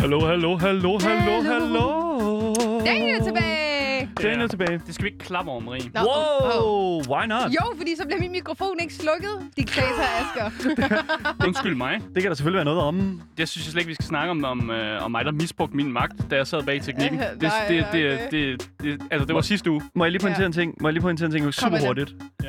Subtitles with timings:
[0.00, 2.54] Hallo, hallo, hallo, hallo, hallo.
[2.84, 4.08] Daniel er tilbage!
[4.22, 4.80] Daniel er tilbage.
[4.86, 5.90] Det skal vi ikke klappe over, Marie.
[5.94, 6.00] Nå.
[6.00, 7.38] Wow, why not?
[7.54, 9.30] Jo, fordi så bliver min mikrofon ikke slukket.
[9.56, 10.50] Diktator Asger.
[11.46, 12.00] Undskyld mig.
[12.14, 13.22] Det kan der selvfølgelig være noget om.
[13.38, 15.76] Det synes jeg slet ikke, vi skal snakke om, om, øh, om mig, der misbrugte
[15.76, 17.18] min magt, da jeg sad bag teknikken.
[17.18, 18.28] Nej, det, nej, det, det, okay.
[18.30, 19.82] det, det, altså, det var sidste uge.
[19.94, 20.46] Må jeg lige pointere Ja.
[20.46, 20.74] en ting?
[20.80, 21.86] Må jeg lige pointere en ting super med det.
[21.86, 22.14] hurtigt?
[22.44, 22.48] Ja.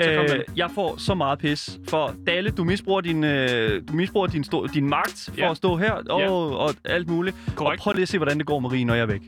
[0.00, 4.44] Øh, jeg får så meget pis, for Dalle, du misbruger din, øh, du misbruger din,
[4.44, 5.50] stå, din magt for Ja.
[5.50, 6.30] at stå her og, Ja.
[6.30, 7.36] og alt muligt.
[7.54, 7.80] Korrekt.
[7.80, 9.20] Og prøv lige at se, hvordan det går, Marie, når jeg er væk.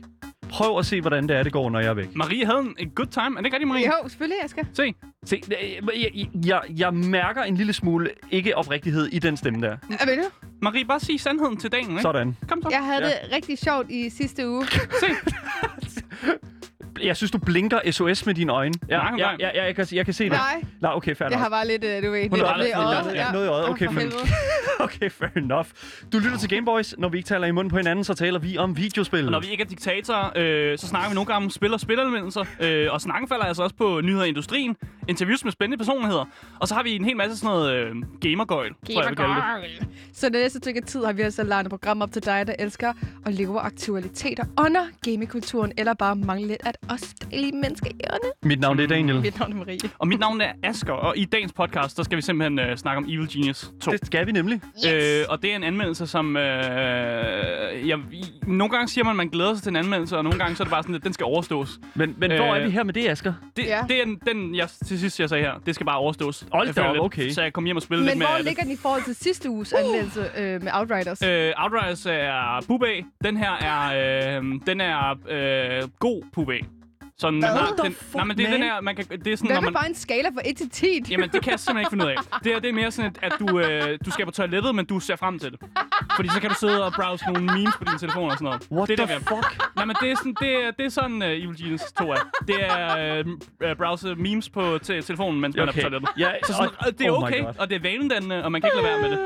[0.49, 2.15] Prøv at se, hvordan det er, det går, når jeg er væk.
[2.15, 3.25] Marie havde en, good time.
[3.25, 3.85] Er det ikke rigtigt, Marie?
[4.03, 4.63] Jo, selvfølgelig, Asger.
[4.73, 4.93] Se.
[5.25, 9.77] Se, øh, jeg, jeg, jeg mærker en lille smule ikke oprigtighed i den stemme der.
[9.89, 10.23] Ja, ved du?
[10.61, 12.01] Marie, bare sig sandheden til dagen, ikke?
[12.01, 12.37] Sådan.
[12.47, 12.67] Kom så.
[12.71, 14.65] Jeg havde det rigtig sjovt i sidste uge.
[14.67, 15.05] Se.
[17.03, 18.73] Jeg synes, du blinker SOS med dine øjne.
[18.89, 19.35] Ja, Nej, ja, nej.
[19.39, 20.31] ja, ja jeg, kan, jeg kan se det.
[20.31, 21.43] Nej, Nej, okay, fair jeg nok.
[21.43, 23.15] har bare lidt, øh, du ved, Hun lidt har lidt i øjet.
[23.15, 23.69] ja, noget i øjet.
[23.69, 24.19] Okay, for men- helvede.
[24.81, 25.65] Okay, fair enough.
[26.13, 26.95] Du lytter til Gameboys.
[26.97, 29.25] Når vi ikke taler i munden på hinanden, så taler vi om videospil.
[29.25, 31.79] Og når vi ikke er diktatorer, øh, så snakker vi nogle gange om spil og
[31.79, 32.43] spilanmeldelser.
[32.59, 34.75] Øh, og snakken falder altså også på nyheder i industrien,
[35.09, 36.25] interviews med spændende personligheder.
[36.59, 39.87] Og så har vi en hel masse sådan noget øh, gamergøjl, tror jeg, jeg det.
[40.13, 42.53] Så det næste stykke tid har vi altså lavet et program op til dig, der
[42.59, 42.93] elsker
[43.25, 48.31] at leve aktualiteter under gamingkulturen, eller bare mangler lidt at os daglige mennesker i ørene.
[48.43, 49.21] Mit navn det er Daniel.
[49.21, 49.79] Mit navn er Marie.
[49.97, 52.97] Og mit navn er Asker, og i dagens podcast, der skal vi simpelthen øh, snakke
[52.97, 53.91] om Evil Genius 2.
[53.91, 54.61] Det skal vi nemlig.
[54.87, 56.37] Øh, og det er en anmeldelse, som...
[56.37, 56.43] Øh,
[57.87, 57.99] jeg,
[58.47, 60.63] nogle gange siger man, at man glæder sig til en anmeldelse, og nogle gange så
[60.63, 61.79] er det bare sådan, at den skal overstås.
[61.95, 63.33] Men, men hvor Øh, er vi her med det, Asger?
[63.57, 63.85] Det, ja.
[63.89, 65.53] det er den, den, jeg til sidst jeg sagde her.
[65.65, 66.45] Det skal bare overstås.
[66.51, 67.29] Hold da op, okay.
[67.29, 68.45] Så jeg kom hjem og spille Men lidt med hvor det.
[68.45, 71.21] ligger den i forhold til sidste uges anmeldelse øh, med Outriders?
[71.23, 73.05] Øh, Outriders er pubag.
[73.23, 76.65] Den her er, øh, den er øh, god pubag.
[77.19, 78.69] Sådan, man What har, den, fuck, nej, men det er den man?
[78.69, 80.69] her, man kan, det er sådan, Hvad når man, bare en skala fra 1 til
[80.69, 81.03] 10?
[81.11, 82.15] Jamen, det kan jeg simpelthen ikke finde ud af.
[82.43, 84.99] Det her, det er mere sådan, at, du, øh, du skal på toilettet, men du
[84.99, 85.59] ser frem til det.
[86.15, 88.67] Fordi så kan du sidde og browse nogle memes på din telefon og sådan noget.
[88.71, 89.35] What det er the der, er.
[89.35, 89.75] fuck?
[89.75, 92.15] Nej, men det er sådan, det er, det er sådan uh, Evil Genius 2 er.
[92.47, 93.23] Det er
[93.71, 96.09] uh, browse memes på te- telefonen, mens man er på toilettet.
[96.17, 98.67] Ja, Så sådan, og, det er oh okay, og det er vanedannende, og man kan
[98.75, 99.19] ikke lade være med det.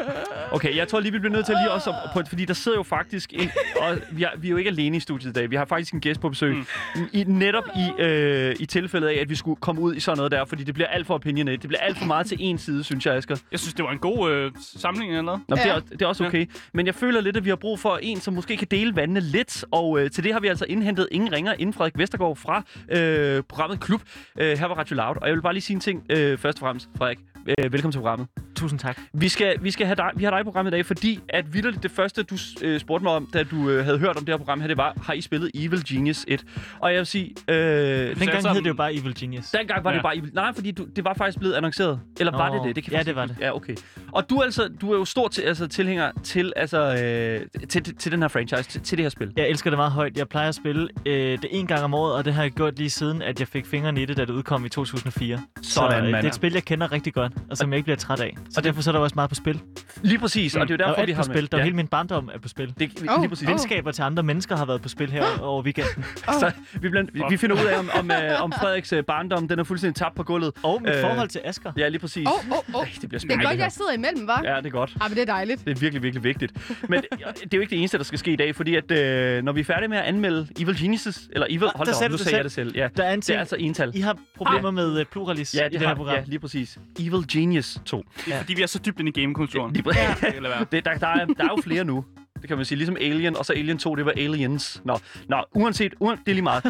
[0.51, 2.77] Okay, jeg tror lige, vi bliver nødt til lige også at, på, fordi der sidder
[2.77, 5.49] jo faktisk en, og vi, er, vi er jo ikke alene i studiet i dag.
[5.49, 6.55] Vi har faktisk en gæst på besøg.
[6.55, 6.65] Mm.
[7.13, 10.31] I, netop i, øh, i tilfældet af, at vi skulle komme ud i sådan noget
[10.31, 11.57] der, fordi det bliver alt for opinionated.
[11.59, 13.35] Det bliver alt for meget til en side, synes jeg, Asger.
[13.51, 15.41] Jeg synes, det var en god øh, samling eller noget.
[15.47, 15.61] Nå, ja.
[15.63, 15.75] det, Ja.
[15.75, 16.45] er, det er også okay.
[16.73, 19.19] Men jeg føler lidt, at vi har brug for en, som måske kan dele vandene
[19.19, 19.65] lidt.
[19.71, 23.43] Og øh, til det har vi altså indhentet ingen ringer inden Frederik Vestergaard fra øh,
[23.49, 24.01] programmet Klub
[24.39, 25.15] øh, her på Radio Loud.
[25.21, 27.32] Og jeg vil bare lige sige en ting øh, først og fremmest, Frederik.
[27.47, 28.27] Øh, velkommen til programmet.
[28.55, 28.99] Tusind tak.
[29.13, 31.53] Vi skal, vi skal have dig, vi har dig i programmet i dag, fordi at
[31.53, 34.33] vildt det første, du øh, spurgte mig om, da du øh, havde hørt om det
[34.33, 36.43] her program her, det var, har I spillet Evil Genius 1?
[36.79, 39.49] Og jeg vil sige, øh, Dengang sammen- hed det jo bare Evil Genius.
[39.51, 39.95] dengang var ja.
[39.95, 40.31] det bare Evil.
[40.33, 41.99] Nej, fordi du, det var faktisk blevet annonceret.
[42.19, 42.75] Eller var Nå, det det?
[42.75, 43.35] det kan ja, det var det.
[43.39, 43.75] Ja, okay.
[44.11, 47.95] Og du altså, du er jo stor til, altså, tilhænger til, altså, øh, til, til,
[47.95, 49.33] til den her franchise, til, til det her spil.
[49.37, 50.17] Jeg elsker det meget højt.
[50.17, 52.77] Jeg plejer at spille øh, det en gang om året, og det har jeg gjort
[52.77, 55.39] lige siden, at jeg fik fingrene i det, da det udkom i 2004.
[55.61, 57.85] så Sådan, øh, det er et spil, jeg kender rigtig godt, og som jeg ikke
[57.85, 58.37] bliver træt af.
[58.49, 59.59] Så derfor så er der også meget på spil.
[60.01, 61.51] Lige præcis, og det er jo Der er derfor, jo vi har på spil.
[61.51, 62.73] Der er ja, hele min barndom er på spil.
[62.79, 63.47] det, Oh, lige præcis.
[63.47, 63.51] oh.
[63.51, 66.03] Venskaber til andre mennesker har været på spil her over weekenden.
[66.15, 69.47] Så vi, bliver, vi, vi finder ud af, om, om, øh, om Frederiks øh, barndom,
[69.47, 70.51] den er fuldstændig tabt på gulvet.
[70.63, 71.71] Og mit Øh, forhold til Asger.
[71.77, 72.27] Ja, lige præcis.
[72.27, 72.81] Åh, åh, åh.
[72.81, 73.45] Ej, det bliver Det er spændende.
[73.45, 74.43] godt, jeg sidder imellem, hva'?
[74.51, 74.93] Ja, det er godt.
[75.01, 75.65] Ah, men det er dejligt.
[75.65, 76.53] Det er virkelig, virkelig vigtigt.
[76.89, 79.43] Men det er jo ikke det eneste, der skal ske i dag, fordi at, øh,
[79.43, 82.11] når vi er færdige med at anmelde Evil Geniuses, eller Evil, hold der da op,
[82.11, 82.75] nu sagde jeg det selv.
[82.75, 83.39] Ja, Der er en det er ting.
[83.39, 83.91] altså ental.
[83.95, 86.15] I har problemer med uh, pluralis Ja, i det her har, program.
[86.15, 86.77] ja, lige præcis.
[86.99, 88.03] Evil Genius 2.
[88.25, 89.75] Det er fordi, vi er så dybt inde i gamekulturen.
[89.75, 90.65] Det være.
[90.71, 92.05] Det, der, der, er, der er jo flere nu.
[92.41, 92.77] Det kan man sige.
[92.77, 94.81] Ligesom Alien, og så Alien 2, det var Aliens.
[94.85, 96.63] Nå, Nå uanset, uan, det er lige meget.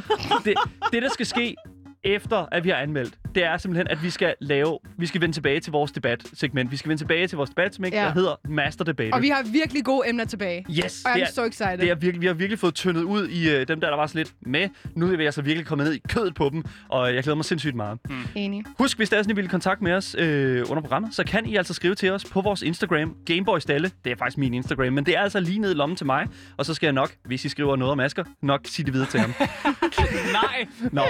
[0.45, 0.53] Det,
[0.91, 1.55] det, der skal ske,
[2.03, 5.35] efter at vi har anmeldt, det er simpelthen, at vi skal lave, vi skal vende
[5.35, 6.71] tilbage til vores debatsegment.
[6.71, 8.01] Vi skal vende tilbage til vores debatsegment, Ja.
[8.01, 9.15] der hedder Master Debater.
[9.15, 10.65] Og vi har virkelig gode emner tilbage.
[10.69, 11.77] Yes, Og jeg er, er so excited.
[11.77, 14.07] det er virkelig, vi har virkelig fået tyndet ud i øh, dem, der, der var
[14.07, 14.69] så lidt med.
[14.95, 17.45] Nu er vi altså virkelig kommet ned i kødet på dem, og jeg glæder mig
[17.45, 17.99] sindssygt meget.
[18.35, 18.63] Enig.
[18.79, 21.45] Husk, hvis der er sådan, I vil kontakte med os øh, under programmet, så kan
[21.45, 23.91] I altså skrive til os på vores Instagram, Gameboystalle.
[24.05, 26.27] Det er faktisk min Instagram, men det er altså lige ned i lommen til mig.
[26.57, 29.07] Og så skal jeg nok, hvis I skriver noget om Asger, nok sige det videre
[29.09, 29.33] til ham.
[30.43, 30.67] Nej!
[30.91, 31.01] Nå.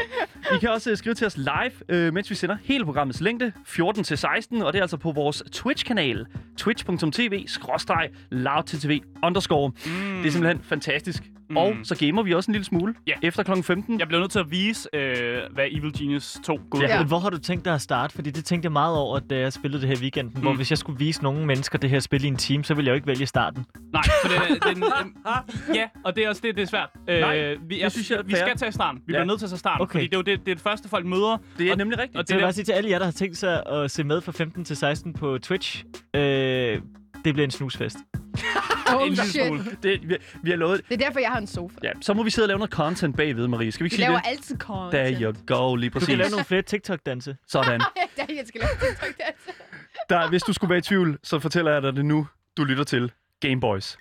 [0.52, 3.52] I kan også øh, skrive til os live, øh, mens vi sender hele programmets længde,
[3.68, 6.26] 14-16, og det er altså på vores Twitch-kanal,
[6.58, 9.70] twitch.tv, skråstreg, loudttv, underscore.
[9.86, 10.18] Mm.
[10.18, 11.24] Det er simpelthen fantastisk.
[11.54, 11.58] Mm.
[11.58, 13.14] Og så gamer vi også en lille smule Ja.
[13.22, 13.62] efter kl.
[13.64, 14.00] 15.
[14.00, 16.98] Jeg bliver nødt til at vise, øh, hvad Evil Genius 2 går Ja.
[17.00, 18.16] Men hvor har du tænkt dig at starte?
[18.16, 20.34] Fordi det tænkte jeg meget over, da jeg spillede det her weekenden.
[20.36, 20.42] Mm.
[20.42, 22.88] Hvor hvis jeg skulle vise nogle mennesker det her spil i en team, så ville
[22.88, 23.66] jeg jo ikke vælge starten.
[23.94, 26.90] Nej, for den, den, øh, ja, og det er også det, det er svært.
[27.08, 29.02] Nej, øh, vi, jeg, synes jeg vi skal tage starten.
[29.08, 29.18] Vi Ja.
[29.18, 29.92] bliver nødt til at tage starten, Okay.
[29.92, 31.38] fordi det er jo det, det, er det første, folk møder.
[31.58, 32.18] Det er Og- nemlig rigtigt.
[32.20, 33.92] og Så jeg vil der- bare sige til alle jer, der har tænkt sig at
[33.92, 35.84] se med fra 15 til 16 på Twitch,
[36.16, 36.82] øh,
[37.26, 37.98] det bliver en snusfest.
[38.96, 39.84] Oh en shit.
[39.84, 40.82] det, vi, vi har lovet...
[40.90, 41.76] Det er derfor, jeg har en sofa.
[41.84, 43.72] Ja, så må vi sidde og lave noget content bagved, Marie.
[43.72, 44.28] Skal vi ikke Vi sige laver det?
[44.30, 44.92] altid content.
[44.92, 46.08] Der you go, lige Du præcis.
[46.08, 47.36] kan lave nogle flere TikTok-danse.
[47.48, 47.80] Sådan.
[48.18, 49.56] Der, jeg skal lave TikTok dans.
[50.10, 52.28] Der, hvis du skulle være i tvivl, så fortæller jeg dig det nu.
[52.58, 53.12] Du lytter til
[53.42, 53.98] Game Boys.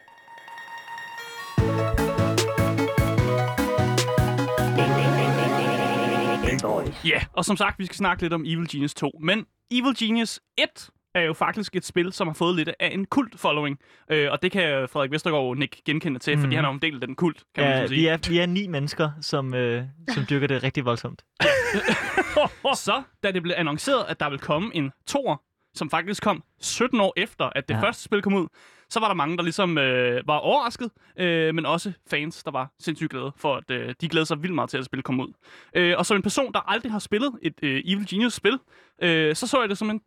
[7.04, 9.10] Ja, og som sagt, vi skal snakke lidt om Evil Genius 2.
[9.20, 13.04] Men Evil Genius 1 er jo faktisk et spil, som har fået lidt af en
[13.06, 13.78] kult-following.
[14.10, 16.54] Øh, og det kan Frederik Vestergaard ikke genkende til, fordi Mhm.
[16.56, 18.00] han jo en del af den kult, kan man Ja, så sige.
[18.00, 21.22] vi, er, vi er ni mennesker, som, øh, som dyrker det rigtig voldsomt.
[22.74, 25.36] Så, da det blev annonceret, at der ville komme en toer,
[25.74, 27.78] som faktisk kom 17 år efter, at det Ja.
[27.80, 27.84] ja.
[27.86, 28.46] første spil kom ud,
[28.90, 32.72] så var der mange, der ligesom øh, var overrasket, øh, men også fans, der var
[32.80, 35.32] sindssygt glade for, at øh, de glæder sig vildt meget til, at spillet kom ud.
[35.76, 38.58] Øh, og som en person, der aldrig har spillet et øh, Evil Genius-spil,
[39.02, 40.00] øh, så så jeg det som en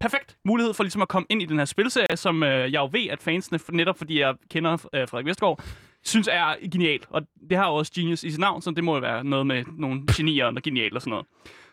[0.00, 2.88] perfekt mulighed for ligesom at komme ind i den her spilserie, som øh, jeg jo
[2.92, 5.62] ved, at fansene, netop fordi jeg kender øh, Frederik Vestergaard,
[6.04, 7.06] synes er genialt.
[7.10, 9.46] Og det har jo også Genius i sit navn, så det må jo være noget
[9.46, 11.26] med nogle genier, der er genialt og sådan noget.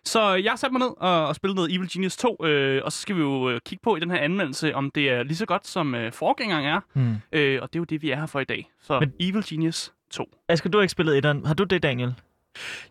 [0.06, 3.02] Så jeg satte mig ned og, og spillede noget Evil Genius 2, øh, og så
[3.02, 5.46] skal vi jo øh, kigge på i den her anmeldelse, om det er lige så
[5.46, 6.80] godt, som øh, forgængeren er.
[6.94, 7.16] Hmm.
[7.32, 8.72] Øh, og det er jo det, vi er her for i dag.
[8.82, 9.30] Så Men- Men...
[9.30, 10.26] Evil Genius 2.
[10.50, 11.46] Asger, du har ikke spillet etteren.
[11.46, 12.14] Har du det, Daniel?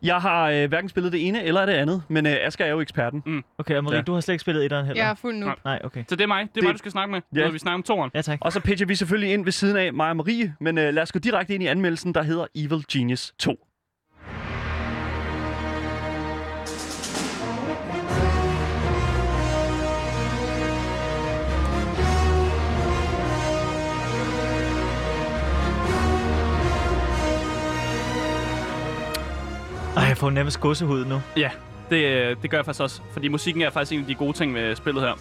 [0.03, 2.81] Jeg har øh, hverken spillet det ene eller det andet, men øh, Asger er jo
[2.81, 3.44] eksperten.
[3.59, 4.03] Okay, og Marie, Ja.
[4.03, 5.03] du har slet ikke spillet etteren heller?
[5.03, 5.47] Jeg er fuld nu.
[5.47, 5.56] Nej.
[5.64, 6.05] Nej, okay.
[6.09, 6.41] Så det er mig.
[6.43, 7.44] Det er Det- mig, du skal snakke med, Ja.
[7.44, 8.11] når vi snakker om toeren.
[8.14, 8.38] Ja, tak.
[8.41, 11.03] Og så pitcher vi selvfølgelig ind ved siden af mig og Marie, men øh, lad
[11.03, 13.67] os gå direkte ind i anmeldelsen, der hedder Evil Genius 2.
[30.23, 31.23] får nærmest gåsehud nu.
[31.37, 31.51] Ja,
[31.91, 34.33] det, øh, det gør jeg faktisk også, fordi musikken er faktisk en af de gode
[34.33, 35.13] ting med spillet her.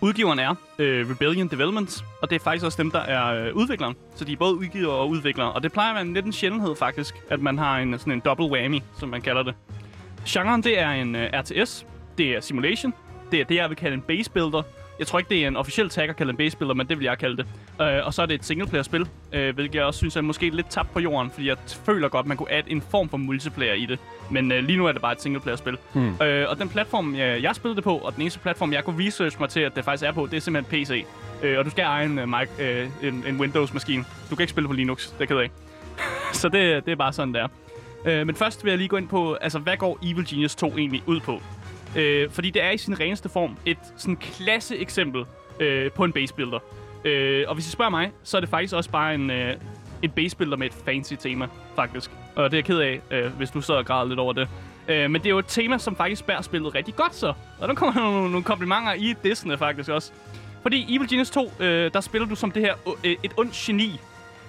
[0.00, 3.94] Udgiveren er øh, Rebellion Developments, og det er faktisk også dem, der er øh, udvikleren.
[4.14, 6.32] Så de er både udgiver og udvikler, og det plejer at være en lidt en
[6.32, 9.54] sjældenhed faktisk, at man har en sådan en double whammy, som man kalder det.
[10.28, 11.86] Genren, det er en øh, RTS,
[12.18, 12.94] det er simulation,
[13.30, 14.62] det er det, jeg vil kalde en base builder.
[15.02, 16.98] Jeg tror ikke, det er en officiel tag at kalde en base builder, men det
[16.98, 17.46] vil jeg kalde det.
[17.80, 20.70] Øh, og så er det et singleplayer-spil, øh, hvilket jeg også synes er måske lidt
[20.70, 23.86] tabt på jorden, fordi jeg føler godt, man kunne add en form for multiplayer i
[23.86, 23.98] det.
[24.30, 25.78] Men øh, lige nu er det bare et singleplayer-spil.
[25.92, 26.14] Hmm.
[26.22, 29.06] Øh, og den platform, jeg, jeg spillede det på, og den eneste platform, jeg kunne
[29.06, 31.04] research mig til, at det faktisk er på, det er simpelthen PC.
[31.42, 34.04] Øh, og du skal eje en, uh, mic, øh, en, en Windows-maskine.
[34.30, 35.50] Du kan ikke spille på Linux, det er jeg af.
[36.40, 37.48] Så det, det er bare sådan, der.
[38.04, 40.78] Øh, men først vil jeg lige gå ind på, altså hvad går Evil Genius 2
[40.78, 41.42] egentlig ud på?
[41.96, 45.24] Øh, fordi det er i sin reneste form et sådan klasse eksempel
[45.60, 46.58] øh, på en base builder.
[47.04, 49.56] Øh, og hvis I spørger mig, så er det faktisk også bare en, øh,
[50.02, 52.10] en base builder med et fancy tema, faktisk.
[52.36, 54.48] Og det er jeg ked af, øh, hvis du så og græder lidt over det.
[54.88, 57.32] Øh, men det er jo et tema, som faktisk bærer spillet rigtig godt så.
[57.60, 60.12] Og der kommer nogle, nogle komplimenter i Disney faktisk også.
[60.62, 62.74] Fordi Evil Genius 2, øh, der spiller du som det her
[63.04, 64.00] øh, et ondt geni,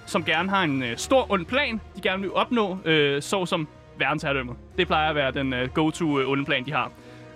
[0.06, 3.68] som gerne har en øh, stor ond plan, de gerne vil opnå, øh, så som
[3.98, 4.56] verdensherredømmet.
[4.78, 6.92] Det plejer at være den øh, go-to øh, onde plan, de har.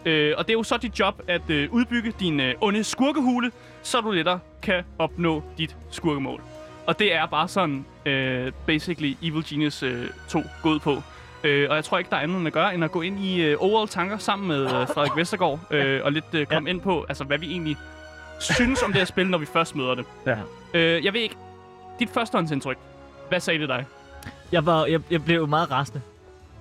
[0.06, 3.52] Øh, og det er jo så dit job at øh, udbygge din øh, onde skurkehule,
[3.84, 6.42] så du lettere kan opnå dit skurkemål.
[6.88, 11.02] Og det er bare sådan, øh, basically, Evil Genius øh, 2 går ud på.
[11.44, 13.20] Øh, og jeg tror ikke, der er andet end at gøre, end at gå ind
[13.20, 16.74] i øh, overall tanker sammen med øh, Frederik Vestergaard, øh, og lidt øh, komme ja.
[16.74, 17.78] ind på, altså, hvad vi egentlig
[18.40, 20.06] synes om det her spil, når vi først møder det.
[20.26, 20.38] Ja.
[20.74, 21.36] Øh, jeg ved ikke,
[22.00, 22.78] dit førstehåndsindtryk,
[23.30, 23.86] hvad sagde det dig?
[24.52, 26.02] Jeg, var, jeg, jeg blev meget rasende,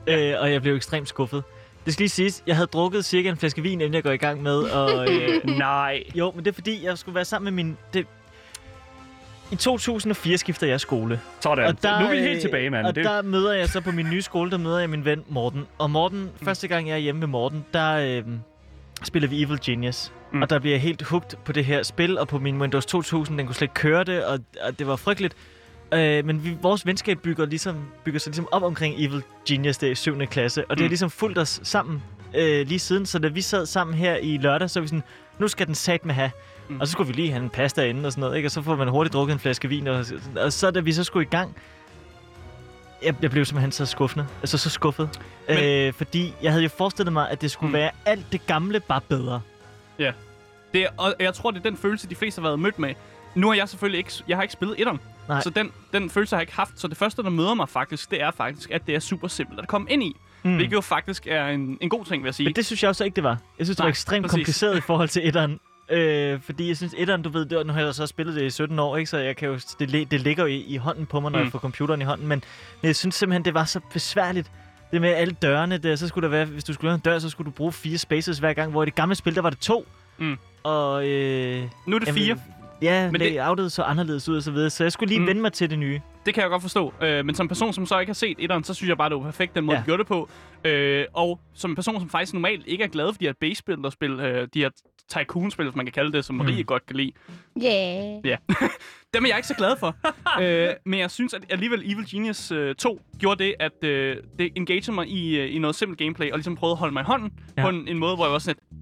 [0.07, 0.33] ja.
[0.33, 1.43] øh, og jeg blev ekstremt skuffet.
[1.87, 4.17] Det skal lige siges, jeg havde drukket cirka en flaske vin, inden jeg går i
[4.17, 4.57] gang med.
[4.59, 6.03] Og, øh, Nej.
[6.15, 7.77] jo, men det er fordi, jeg skulle være sammen med min...
[7.95, 8.07] Det,
[9.53, 11.21] I 2004 skifter jeg skole.
[11.41, 11.65] Sådan.
[11.65, 12.87] Og der, nu er vi øh, helt tilbage, mand.
[12.87, 15.25] Og Det, der møder jeg så på min nye skole, der møder jeg min ven
[15.29, 15.67] Morten.
[15.79, 16.45] Og Morten, mm.
[16.45, 18.23] første gang jeg er hjemme med Morten, der øh,
[19.05, 20.13] spiller vi Evil Genius.
[20.33, 20.43] Mm.
[20.43, 23.39] Og der bliver jeg helt hugt på det her spil, og på min Windows 2000,
[23.39, 25.37] den kunne slet ikke køre det, og, og det var frygteligt.
[25.93, 29.87] Øh, men vi, vores venskab bygger, ligesom, bygger sig ligesom op omkring Evil Genius, er
[29.87, 30.27] i 7.
[30.27, 30.65] klasse.
[30.65, 30.91] Og det har Mm.
[30.91, 32.03] ligesom fulgt os sammen
[32.35, 33.07] øh, lige siden.
[33.07, 35.03] Så da vi sad sammen her i lørdag, så var vi sådan,
[35.39, 36.31] nu skal den sat med have.
[36.69, 36.81] Mm.
[36.81, 38.47] Og så skulle vi lige have en pasta inden og sådan noget, ikke?
[38.47, 40.05] Og så får man hurtigt drukket en flaske vin, og,
[40.41, 41.57] og så da vi så skulle i gang,
[43.03, 44.27] jeg, jeg blev simpelthen så skuffende.
[44.43, 45.21] Altså så skuffet.
[45.49, 45.65] Men...
[45.65, 47.75] Øh, fordi jeg havde jo forestillet mig, at det skulle mm.
[47.75, 49.41] Være alt det gamle, bare bedre.
[50.73, 52.95] Det er, og jeg tror, det er den følelse, de fleste har været mødt med.
[53.35, 55.01] Nu har jeg selvfølgelig ikke, jeg har ikke spillet etteren.
[55.29, 55.41] Nej.
[55.43, 56.81] Så den, den følelse har jeg ikke haft.
[56.81, 59.61] Så det første, der møder mig faktisk, det er faktisk, at det er super simpelt
[59.61, 60.17] at komme ind i.
[60.43, 60.55] Mm.
[60.55, 62.45] Hvilket jo faktisk er en, en god ting, vil jeg sige.
[62.45, 63.39] Men det synes jeg også ikke, det var.
[63.59, 64.35] Jeg synes, det Nej, var ekstremt præcis.
[64.35, 65.61] kompliceret i forhold til etteren.
[65.91, 68.51] Øh, fordi jeg synes, etteren, du ved, det, nu har jeg så spillet det i
[68.51, 69.11] 17 år, ikke?
[69.11, 71.45] så jeg kan jo, det, det ligger jo i, i hånden på mig, når mm.
[71.45, 72.27] Jeg får computeren i hånden.
[72.27, 72.43] Men,
[72.83, 74.51] men jeg synes simpelthen, det var så besværligt.
[74.91, 77.19] Det med alle dørene, der, så skulle der være, hvis du skulle lave en dør,
[77.19, 79.51] så skulle du bruge fire spaces hver gang, hvor i det gamle spil, der var
[79.51, 79.87] det to.
[80.19, 80.39] Mm.
[80.63, 82.39] Og øh, nu er det fire.
[82.83, 85.23] Ja, Men det- layoutet så anderledes ud og så videre, så jeg skulle lige Mm.
[85.23, 85.29] mm.
[85.29, 86.01] vende mig til det nye.
[86.27, 86.95] Det kan jeg godt forstå.
[87.03, 89.17] Øh, men som person, som så ikke har set etteren, så synes jeg bare, det
[89.17, 89.79] var perfekt, den måde, ja.
[89.79, 89.83] Ja.
[89.83, 90.29] de gjorde det på.
[90.65, 93.77] Øh, og som en person, som faktisk normalt ikke er glad for de her base-spil,
[93.77, 94.71] der spil, øh, de her
[95.11, 96.45] tycoon-spil, hvis man kan kalde det, som Mm.
[96.45, 97.13] Marie godt kan lide.
[97.65, 98.39] Yeah.
[99.15, 99.97] Dem er jeg ikke så glad for.
[100.43, 104.53] øh, men jeg synes, at alligevel Evil Genius øh, 2 gjorde det, at øh, det
[104.57, 107.05] engagerede mig i, øh, i noget simpelt gameplay, og ligesom prøvede at holde mig i
[107.05, 107.63] hånden ja.
[107.63, 107.71] Ja.
[107.71, 108.81] på en, en måde, hvor jeg var sådan lidt,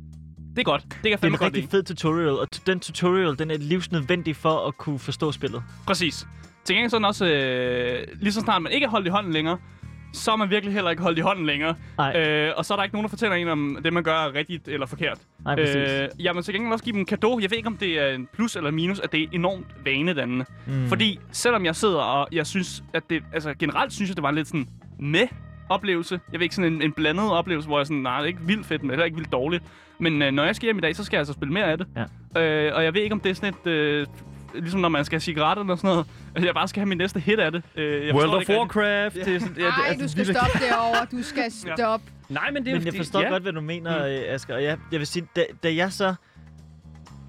[0.55, 1.71] det er godt, det kan jeg Det er fandme en godt rigtig lide.
[1.71, 5.63] fed tutorial, og t- den tutorial, den er livsnødvendig for at kunne forstå spillet.
[5.87, 6.27] Præcis.
[6.65, 9.11] Til gengæld så er den også, øh, lige så snart man ikke er holdt i
[9.11, 9.59] hånden længere,
[10.13, 11.75] så er man virkelig heller ikke holdt i hånden længere.
[11.99, 12.17] Nej.
[12.21, 14.35] Øh, og så er der ikke nogen, der fortæller en om det, man gør er
[14.35, 15.19] rigtigt eller forkert.
[15.45, 15.77] Nej, præcis.
[15.77, 17.39] Øh, jeg må til gengæld også give dem en kado.
[17.43, 20.45] Jeg ved ikke, om det er en plus eller minus, at det er enormt vanedannende.
[20.67, 20.89] Mm.
[20.89, 23.23] Fordi selvom jeg sidder og jeg synes, at det...
[23.33, 24.69] Altså generelt synes jeg, det var lidt sådan
[25.01, 25.27] med
[25.69, 26.21] oplevelse.
[26.33, 28.41] Jeg ved ikke, sådan en, en blandet oplevelse, hvor jeg sådan, nej, det er ikke
[28.47, 29.65] vildt fedt, men det er ikke vildt dårligt.
[29.99, 31.79] Men øh, når jeg skal hjem i dag, så skal jeg altså spille mere af
[31.79, 31.87] det.
[32.37, 32.43] Ja.
[32.43, 33.71] Øh, og jeg ved ikke, om det er sådan et...
[33.71, 34.07] Øh,
[34.55, 36.07] ligesom når man skal have cigaretter eller sådan noget.
[36.35, 37.63] At jeg bare skal have min næste hit af det.
[37.77, 38.57] Øh, jeg forstår World of.
[38.57, 39.15] Warcraft.
[39.15, 41.07] Det er sådan, ja, Nej, altså, du skal det- stoppe derovre.
[41.13, 42.07] Du skal stoppe.
[42.29, 43.29] Nej, men det er Men jeg fordi- forstår ja.
[43.29, 44.25] godt, hvad du mener, mm.
[44.29, 44.55] Asger.
[44.55, 46.15] Og jeg, jeg vil sige, da, da jeg så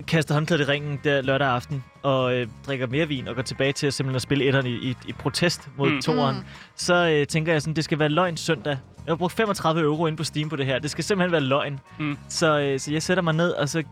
[0.08, 3.72] kaster håndklædet i ringen der lørdag aften, og øh, drikker mere vin, og går tilbage
[3.74, 6.02] til at simpelthen at spille etteren i, i, i protest mod Mm.
[6.02, 6.44] toeren, Mm.
[6.76, 8.78] så øh, tænker jeg sådan, det skal være løgn søndag.
[9.06, 10.80] Jeg har brugt 35 euro ind på Steam på det her.
[10.80, 11.80] Det skal simpelthen være løgn.
[12.00, 12.18] Mm.
[12.30, 13.84] Så, øh, så jeg sætter mig ned, og så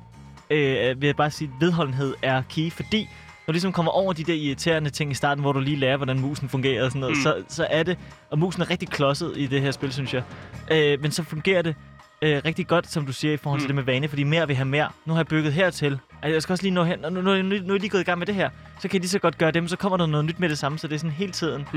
[0.49, 4.13] øh, vil jeg bare sige, at vedholdenhed er key, fordi når du ligesom kommer over
[4.13, 6.99] de der irriterende ting i starten, hvor du lige lærer, hvordan musen fungerer og sådan
[6.99, 7.23] noget, mm.
[7.23, 7.97] så, så er det,
[8.31, 10.23] og musen er rigtig klodset i det her spil, synes jeg.
[10.71, 11.75] Øh, men så fungerer det
[12.21, 13.75] øh, rigtig godt, som du siger, i forhold til Mm.
[13.75, 14.89] det med vane, fordi mere vil have mere.
[15.05, 15.99] Nu har jeg bygget hertil.
[16.21, 18.01] Altså, jeg skal også lige nå hen, nu, nu, nu, nu er jeg lige gået
[18.01, 18.49] i gang med det her.
[18.79, 20.57] Så kan jeg lige så godt gøre dem, så kommer der noget nyt med det
[20.57, 21.67] samme, så det er sådan hele tiden.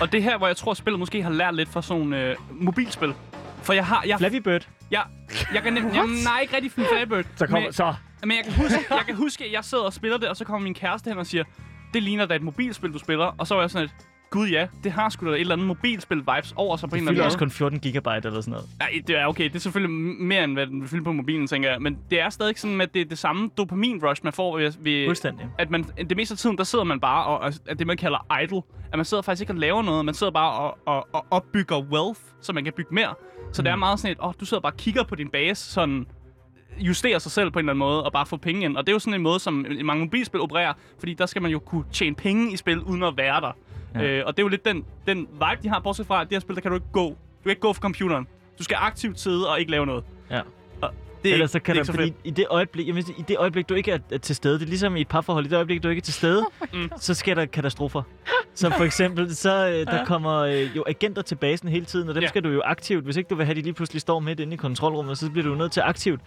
[0.00, 2.20] Og det er her, hvor jeg tror, spillet måske har lært lidt fra sådan nogle
[2.30, 3.14] øh, mobilspil.
[3.62, 4.04] For jeg har...
[4.06, 4.68] Jeg, Flappy Bird.
[4.90, 5.02] jeg,
[5.54, 7.24] jeg kan nemt, jamen, nej, ikke rigtig Flappy Bird.
[7.36, 7.94] Så kommer, men, så.
[8.20, 10.44] men jeg kan, huske, jeg kan huske, at jeg sidder og spiller det, og så
[10.44, 11.44] kommer min kæreste hen og siger,
[11.94, 13.24] det ligner da et mobilspil, du spiller.
[13.38, 13.92] Og så var jeg sådan et,
[14.32, 17.08] gud ja, det har sgu da et eller andet mobilspil-vibes over sig på en Det
[17.08, 17.26] eller anden fylder måde.
[17.26, 18.66] også kun 14 gigabyte eller sådan noget.
[18.78, 19.44] Nej, det er okay.
[19.44, 19.90] Det er selvfølgelig
[20.24, 21.82] mere, end hvad den vil fylde på mobilen, tænker jeg.
[21.82, 25.06] Men det er stadig sådan, at det er det samme dopamin-rush, man får ved, ved
[25.06, 25.46] Fuldstændig.
[25.58, 27.96] at man, det meste af tiden, der sidder man bare og, og at det, man
[27.96, 28.62] kalder idle.
[28.92, 30.04] At man sidder faktisk ikke og laver noget.
[30.04, 33.14] Man sidder bare og, og, og opbygger wealth, så man kan bygge mere.
[33.52, 33.64] Så mm.
[33.64, 35.72] det er meget sådan et, åh, oh, du sidder bare og kigger på din base,
[35.72, 36.06] sådan
[36.78, 38.76] justerer sig selv på en eller anden måde, og bare få penge ind.
[38.76, 41.50] Og det er jo sådan en måde, som mange mobilspil opererer, fordi der skal man
[41.50, 43.56] jo kunne tjene penge i spil, uden at være der.
[43.94, 44.00] Ja.
[44.00, 44.06] Ja.
[44.18, 46.34] Øh, og det er jo lidt den, den vibe, de har, bortset fra, at det
[46.34, 47.08] her spil, der kan du ikke gå.
[47.08, 48.26] Du kan ikke gå fra computeren.
[48.58, 50.04] Du skal aktivt sidde og ikke lave noget.
[50.30, 50.40] Ja.
[50.80, 50.90] Og
[51.22, 53.36] det er, Ellers så kan det så fordi i det øjeblik, jeg sige, i det
[53.38, 55.56] øjeblik, du ikke er, er til stede, det er ligesom i et parforhold, i det
[55.56, 56.90] øjeblik, du ikke er til stede, Mm.
[56.96, 58.02] så sker der katastrofer.
[58.54, 62.14] Så for eksempel, så øh, der kommer øh, jo agenter til basen hele tiden, og
[62.14, 62.24] dem Ja.
[62.24, 62.28] ja.
[62.28, 64.54] skal du jo aktivt, hvis ikke du vil have, de lige pludselig står midt inde
[64.54, 66.20] i kontrolrummet, så bliver du nødt til aktivt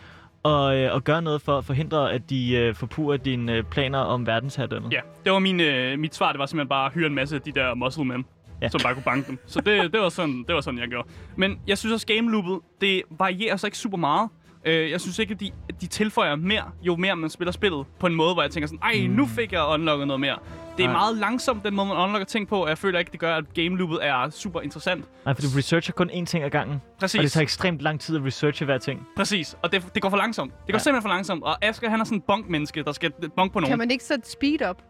[0.45, 3.99] og, øh, og gøre noget for at forhindre, at de øh, forpurer dine øh, planer
[3.99, 4.93] om verdensherredømmet.
[4.93, 6.31] Ja, det var min, øh, mit svar.
[6.31, 8.25] Det var simpelthen bare at hyre en masse af de der muscle men,
[8.61, 8.69] ja.
[8.69, 9.39] Som bare kunne banke dem.
[9.45, 11.07] Så det, det, var sådan, det var sådan, jeg gjorde.
[11.35, 14.29] Men jeg synes også, game loopet, det varierer så ikke super meget.
[14.65, 17.85] Øh, jeg synes ikke, at de, de tilføjer mere, jo mere man spiller spillet.
[17.99, 20.37] På en måde, hvor jeg tænker sådan, ej, nu fik jeg unlocket noget mere.
[20.77, 20.97] Det er Nej.
[20.97, 23.53] meget langsomt, den måde, man unlocker ting på, og jeg føler ikke, det gør, at
[23.53, 25.05] game loopet er super interessant.
[25.25, 27.19] Nej, for du researcher kun én ting ad gangen, Præcis.
[27.19, 29.07] og det tager ekstremt lang tid at researche hver ting.
[29.17, 30.51] Præcis, og det, det går for langsomt.
[30.51, 30.73] Det går ja.
[30.73, 30.79] Ja.
[30.79, 33.71] simpelthen for langsomt, og Asger, han er sådan en bunk-menneske, der skal bunk på nogen.
[33.71, 34.81] Kan man ikke sætte speed op?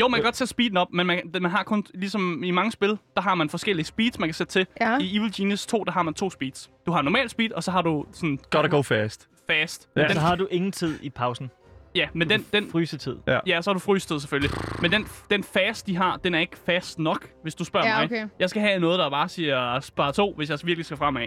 [0.00, 2.72] Jo, man kan godt sætte speeden op, men man, man har kun, ligesom i mange
[2.72, 4.66] spil, der har man forskellige speeds, man kan sætte til.
[4.80, 4.98] Ja.
[4.98, 6.70] I Evil Genius 2, der har man to speeds.
[6.86, 9.28] Du har normal speed, og så har du sådan Gotta go fast.
[9.50, 9.88] fast.
[9.96, 10.00] Ja.
[10.02, 11.50] Men Så den, har du ingen tid i pausen.
[11.94, 13.16] ja, men den, den, Frysetid.
[13.46, 14.50] ja, så har du frystet selvfølgelig.
[14.82, 17.96] Men den, den fast, de har, den er ikke fast nok, hvis du spørger Ja,
[17.96, 18.04] mig.
[18.04, 18.28] okay.
[18.38, 21.26] Jeg skal have noget, der bare siger spar to, hvis jeg virkelig skal fremad.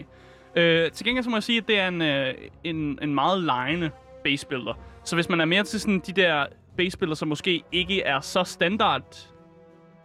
[0.56, 3.42] Øh, til gengæld så må jeg sige, at det er en, øh, en, en meget
[3.44, 3.90] lejende
[4.24, 4.74] base builder.
[5.06, 6.46] Så hvis man er mere til sådan de der
[6.84, 9.28] base builder, som måske ikke er så standard,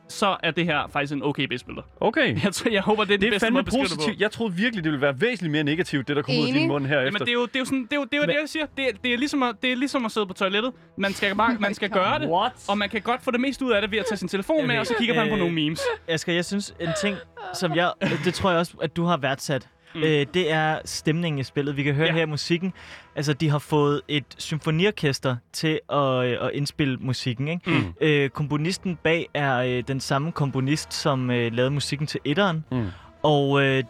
[0.08, 1.82] så er det her faktisk en okay base builder.
[2.00, 2.36] Okay.
[2.44, 3.70] Jeg, tror, jeg håber, det er Det den er bedste måde på.
[3.80, 4.20] positivt.
[4.20, 6.68] Jeg troede virkelig, det ville være væsentligt mere negativt, det der kom ud af din
[6.68, 7.24] mund her Jamen, efter.
[7.24, 8.42] det er jo, det er jo sådan, det er jo, det, er jo det, jeg
[8.46, 8.66] siger.
[8.76, 10.72] Det er, det, er ligesom at, det er ligesom at sidde på toilettet.
[10.98, 12.52] Man skal, bare, man skal gøre det, What?
[12.68, 14.56] og man kan godt få det mest ud af det ved at tage sin telefon
[14.56, 14.80] med, Okay.
[14.80, 15.80] og så kigger man på Øh, nogle memes.
[16.08, 17.16] Asger, jeg synes, en ting,
[17.54, 17.92] som jeg...
[18.24, 19.68] Det tror jeg også, at du har værdsat.
[19.96, 20.02] Mm.
[20.02, 21.76] øh, det er stemningen i spillet.
[21.76, 22.12] Vi kan høre Ja.
[22.12, 22.72] her i musikken.
[23.16, 27.48] Altså, de har fået et symfoniorkester til at, øh, at indspille musikken.
[27.48, 27.70] Ikke?
[27.70, 27.94] Mm.
[28.00, 32.64] Øh, komponisten bag er øh, den samme komponist, som øh, lavede musikken til etteren.
[32.72, 32.86] Mm.
[33.22, 33.84] Og øh,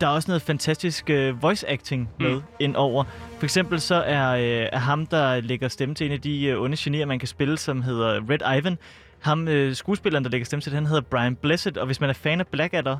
[0.00, 2.34] der er også noget fantastisk øh, voice acting med Mm.
[2.36, 2.42] mm.
[2.60, 3.04] indover.
[3.38, 6.60] For eksempel så er, øh, er ham, der lægger stemme til en af de øh,
[6.62, 8.78] onde genier, man kan spille, som hedder Red Ivan.
[9.20, 11.76] Ham, øh, skuespilleren, der lægger stemme til det, han hedder Brian Blessed.
[11.76, 12.96] Og hvis man er fan af Blackadder,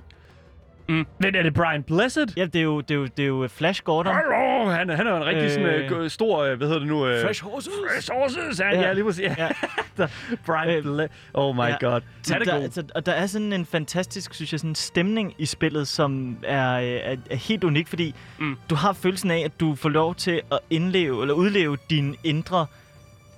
[0.89, 2.27] Men er det Brian Blessed?
[2.37, 4.15] ja, det er jo, det er jo, det er jo Flash Gordon.
[4.15, 6.03] Hallo, han, han er jo en rigtig sådan, Øh.
[6.05, 7.07] øh, stor, øh, hvad hedder det nu?
[7.07, 7.43] Øh, Horses!
[7.43, 8.81] Fresh Horses, han, ja.
[8.81, 8.87] Ja.
[8.87, 9.25] ja, lige præcis.
[9.39, 9.49] Ja.
[9.99, 10.07] Ja.
[10.47, 11.77] Brian Øh, Ble- Oh my ja.
[11.81, 12.01] god.
[12.23, 12.63] Så Han er der, god.
[12.63, 16.73] altså, og der er sådan en fantastisk, synes jeg, sådan stemning i spillet, som er,
[16.75, 18.45] øh, er, er helt unik, fordi Mm.
[18.47, 18.57] mm.
[18.71, 22.67] du har følelsen af, at du får lov til at indleve, eller udleve din indre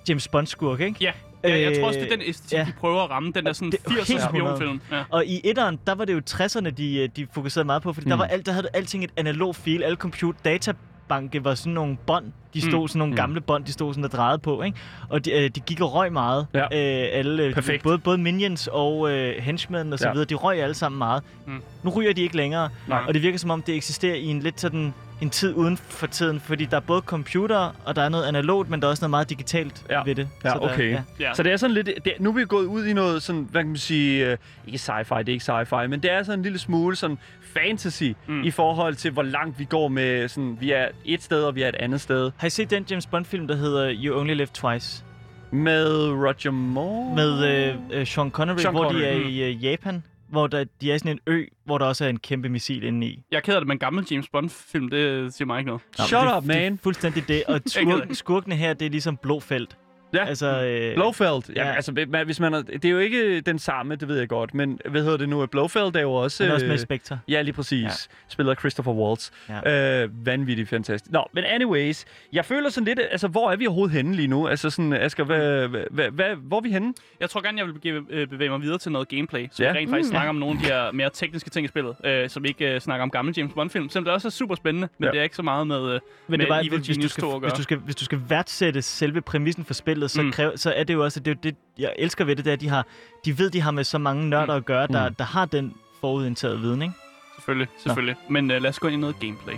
[0.09, 0.97] James Bond-skurk, ikke?
[1.01, 1.11] Ja,
[1.43, 2.63] ja jeg tror også, Øh, det er den æstetik, ja.
[2.67, 3.31] de prøver at ramme.
[3.35, 4.81] Den der sådan Det er 80'er helt spionfilm.
[4.91, 5.03] Ja.
[5.09, 8.05] Og i etteren, der var det jo 60'erne, de, øh, de fokuserede meget på, fordi
[8.05, 8.09] mm.
[8.09, 8.19] der, Mm.
[8.19, 9.83] var alt, der havde alting et analog feel.
[9.83, 10.73] Alle computer
[11.09, 12.25] databanke var sådan nogle bånd.
[12.53, 12.87] De stod Mm.
[12.87, 13.15] sådan nogle Mm.
[13.15, 14.77] gamle bånd, de stod sådan og drejede på, ikke?
[15.09, 16.47] Og de, øh, de gik og røg meget.
[16.53, 16.63] Ja.
[16.63, 17.83] Øh, alle, øh, Perfekt.
[17.83, 20.11] Både, både minions og øh, henchmen og så Ja.
[20.11, 21.23] videre, de røg alle sammen meget.
[21.47, 21.61] Mm.
[21.83, 23.01] Nu ryger de ikke længere, Nej.
[23.07, 26.07] og det virker som om, det eksisterer i en lidt sådan en tid uden for
[26.07, 29.01] tiden, fordi der er både computer, og der er noget analogt, men der er også
[29.03, 30.01] noget meget digitalt Ja.
[30.05, 30.27] ved det.
[30.43, 30.91] Ja, Så der, okay.
[30.91, 31.01] ja.
[31.19, 31.33] Ja.
[31.33, 31.89] Så det er sådan lidt...
[32.05, 34.31] Det, nu er vi gået ud i noget sådan, hvad kan man sige...
[34.31, 34.37] Øh,
[34.67, 37.17] ikke sci-fi, det er ikke sci-fi, men det er sådan en lille smule sådan
[37.53, 38.43] fantasy Mm.
[38.43, 40.57] i forhold til, hvor langt vi går med sådan...
[40.59, 42.31] Vi er et sted, og vi er et andet sted.
[42.37, 45.03] Har I set den James Bond-film, der hedder You Only Live Twice?
[45.51, 47.15] Med Roger Moore?
[47.15, 49.27] med øh, øh, Sean Connery, Sean hvor Connery, de er mm.
[49.29, 52.19] i øh, Japan, hvor der, de er sådan en ø, hvor der også er en
[52.19, 53.23] kæmpe missil inde i.
[53.31, 55.81] Jeg er ked af det, men en gammel James Bond-film, det siger mig ikke noget.
[55.97, 56.77] Nå, Shut men det, up, Det er man.
[56.83, 57.43] fuldstændig det.
[57.47, 59.77] Og skurk, skurkene her, det er ligesom Blåfelt.
[60.13, 60.25] Ja.
[60.25, 61.55] Altså, øh, Blofeld.
[61.55, 61.73] Ja, Ja.
[61.75, 64.53] altså, man- hvis man er, det er jo ikke den samme, det ved jeg godt,
[64.53, 65.45] men hvad hedder det nu?
[65.45, 66.43] Blofeld er jo også...
[66.43, 67.19] han er også med i øh, Spectre.
[67.27, 67.81] Ja, lige præcis.
[67.83, 67.87] Ja.
[67.87, 67.93] Ja.
[68.27, 69.29] Spiller Christopher Waltz.
[69.65, 70.03] Ja.
[70.03, 71.11] Øh, vanvittigt fantastisk.
[71.11, 72.05] Nå, men anyways.
[72.33, 74.47] Jeg føler sådan lidt, altså, hvor er vi overhovedet henne lige nu?
[74.47, 76.93] Altså sådan, Asger, hvad, hvad, hvad, hvor er vi henne?
[77.19, 79.71] Jeg tror gerne, jeg vil øh, bevæge mig videre til noget gameplay, så Ja.
[79.71, 80.11] vi rent faktisk Mm.
[80.11, 82.81] snakker om nogle af de her mere tekniske ting i spillet, øh, som ikke øh,
[82.81, 85.11] snakker om gamle James Bond-film, selvom det også er super spændende, men Ja.
[85.11, 86.87] det er ikke så meget med, øh, Men med det er bare, Evil hvis, hvis,
[86.87, 87.49] du Genius skal, 2 at gøre.
[87.49, 90.25] hvis, du skal, hvis du skal værdsætte selve præmissen for spillet, så, Mm.
[90.27, 90.31] mm.
[90.33, 92.51] kræver, så er det jo også, det, er jo det jeg elsker ved det, det
[92.51, 92.87] er, at de, har,
[93.25, 95.15] de ved, de har med så mange nørder at gøre, der, Mm.
[95.15, 96.93] der har den forudindtaget viden, ikke?
[97.35, 98.15] Selvfølgelig, selvfølgelig.
[98.29, 99.55] Men øh, lad os gå ind i noget gameplay.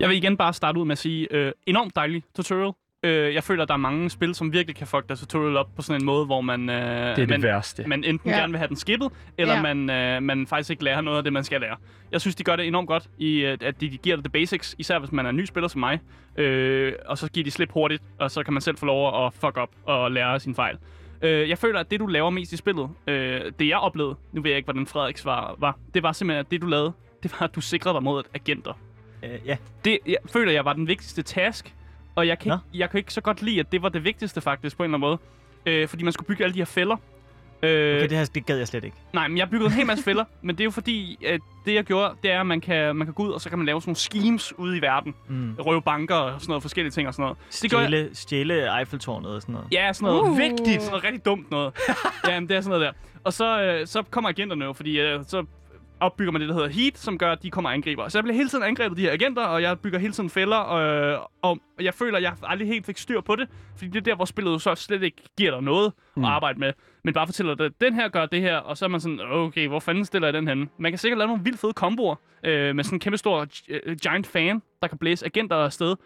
[0.00, 2.72] Jeg vil igen bare starte ud med at sige, øh, enormt dejlig tutorial.
[3.02, 5.68] Øh, jeg føler, at der er mange spil, som virkelig kan fuck deres tutorial op
[5.76, 7.84] på sådan en måde, hvor man, øh, Det er det man, værste.
[7.86, 8.36] man enten Ja.
[8.36, 9.62] gerne vil have den skippet, eller Ja.
[9.74, 11.76] man, øh, man faktisk ikke lærer noget af det, man skal lære.
[12.12, 14.74] Jeg synes, de gør det enormt godt, i øh, at de, giver dig the basics,
[14.78, 16.00] især hvis man er en ny spiller som mig.
[16.36, 19.32] Øh, og så giver de slip hurtigt, og så kan man selv få lov at
[19.34, 20.76] fuck op og lære sin fejl.
[21.22, 24.42] Øh, jeg føler, at det, du laver mest i spillet, øh, det jeg oplevede, nu
[24.42, 27.32] ved jeg ikke, hvordan Frederiks var, var, det var simpelthen, at det, du lavede, det
[27.40, 28.72] var, at du sikrede dig mod agenter.
[29.22, 29.56] Øh, ja.
[29.84, 31.74] Det jeg føler jeg var den vigtigste task,
[32.16, 34.40] og jeg kan, ikke, jeg kan ikke så godt lide, at det var det vigtigste
[34.40, 35.18] faktisk, på en eller anden
[35.66, 35.76] måde.
[35.76, 36.96] Øh, fordi man skulle bygge alle de her fælder.
[37.62, 38.96] Øh, Okay, det, her, det gad jeg slet ikke.
[39.12, 41.74] Nej, men jeg byggede en hel masse fælder, men det er jo fordi, at det
[41.74, 43.66] jeg gjorde, det er, at man kan, man kan gå ud, og så kan man
[43.66, 45.14] lave sådan nogle schemes ude i verden.
[45.28, 45.54] Mm.
[45.58, 47.38] Røve banker og sådan noget, forskellige ting og sådan noget.
[47.62, 49.68] Det gør jeg, Stjæle, stjæle Eiffeltårnet og sådan noget.
[49.72, 50.38] Ja, sådan noget Uh.
[50.38, 50.82] vigtigt.
[50.82, 51.72] Sådan noget rigtig dumt noget.
[52.28, 52.92] ja, men det er sådan noget der.
[53.24, 55.44] Og så, øh, så kommer agenterne jo, fordi øh, så
[56.00, 58.08] opbygger man det, der hedder heat, som gør, at de kommer og angriber.
[58.08, 60.72] Så jeg bliver hele tiden angrebet de her agenter, og jeg bygger hele tiden fælder,
[60.72, 64.00] øh, og jeg føler, at jeg aldrig helt fik styr på det, fordi det er
[64.00, 66.24] der, hvor spillet jo så slet ikke giver dig noget mm.
[66.24, 66.72] at arbejde med,
[67.04, 69.68] men bare fortæller dig, den her gør det her, og så er man sådan, okay,
[69.68, 70.68] hvor fanden stiller jeg den henne?
[70.78, 73.96] Man kan sikkert lave nogle vildt fede komboer, øh, med sådan en kæmpe stor øh,
[74.02, 75.96] giant fan, der kan blæse agenter afsted,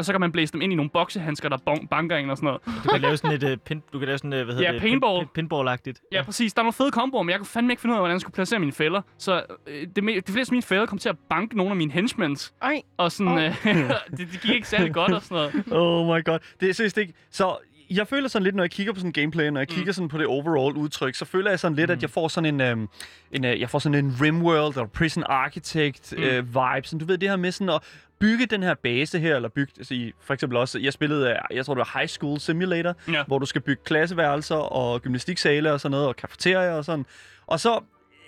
[0.00, 2.36] og så kan man blæse dem ind i nogle boksehandsker, der bon- banker en og
[2.36, 2.84] sådan noget.
[2.84, 4.72] Du kan lave sådan et uh, pin, du kan lave sådan, uh, hvad hedder Ja,
[4.72, 4.80] det?
[4.82, 5.26] paintball.
[5.34, 6.08] Pin, pinball-agtigt.
[6.12, 6.52] Ja, præcis.
[6.54, 8.20] Der er nogle fede komboer, men jeg kunne fandme ikke finde ud af, hvordan jeg
[8.20, 9.02] skulle placere mine fælder.
[9.18, 11.76] Så øh, det, me- de fleste af mine fælder kom til at banke nogle af
[11.76, 12.54] mine henchmens.
[12.62, 13.42] Ej, Og sådan, Åh.
[13.44, 13.54] øh,
[14.10, 15.64] det, det gik ikke særlig godt og sådan noget.
[15.82, 16.38] Oh my god.
[16.60, 17.12] Det er seriøst ikke...
[17.30, 17.56] Så
[17.90, 19.74] jeg føler sådan lidt, når jeg kigger på sådan gameplay, når jeg Mm.
[19.76, 22.54] kigger sådan på det overall udtryk, så føler jeg sådan lidt, at jeg får sådan
[22.54, 22.88] en, øhm,
[23.32, 26.22] en øh, jeg får sådan en Rimworld eller Prison Architect Mm.
[26.22, 26.82] øh, vibe.
[26.88, 27.80] Sådan, du ved, det her med sådan at
[28.18, 31.66] bygge den her base her, eller bygge, altså, for eksempel også, jeg spillede, øh, jeg
[31.66, 33.24] tror det var High School Simulator, Ja.
[33.26, 37.06] hvor du skal bygge klasseværelser og gymnastiksale og sådan noget, og kafeterier og sådan.
[37.46, 37.80] Og så,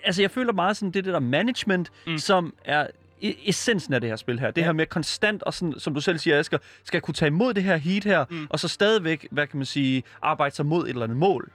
[0.03, 2.11] altså jeg føler meget sådan det, det der management, Mm.
[2.11, 2.17] mm.
[2.17, 2.87] som er
[3.23, 4.51] essensen af det her spil her.
[4.51, 4.65] Det Ja.
[4.65, 7.63] her med konstant, og sådan, som du selv siger, Asger, skal kunne tage imod det
[7.63, 8.47] her heat her, Mm.
[8.49, 11.51] og så stadigvæk, hvad kan man sige, arbejde sig mod et eller andet mål.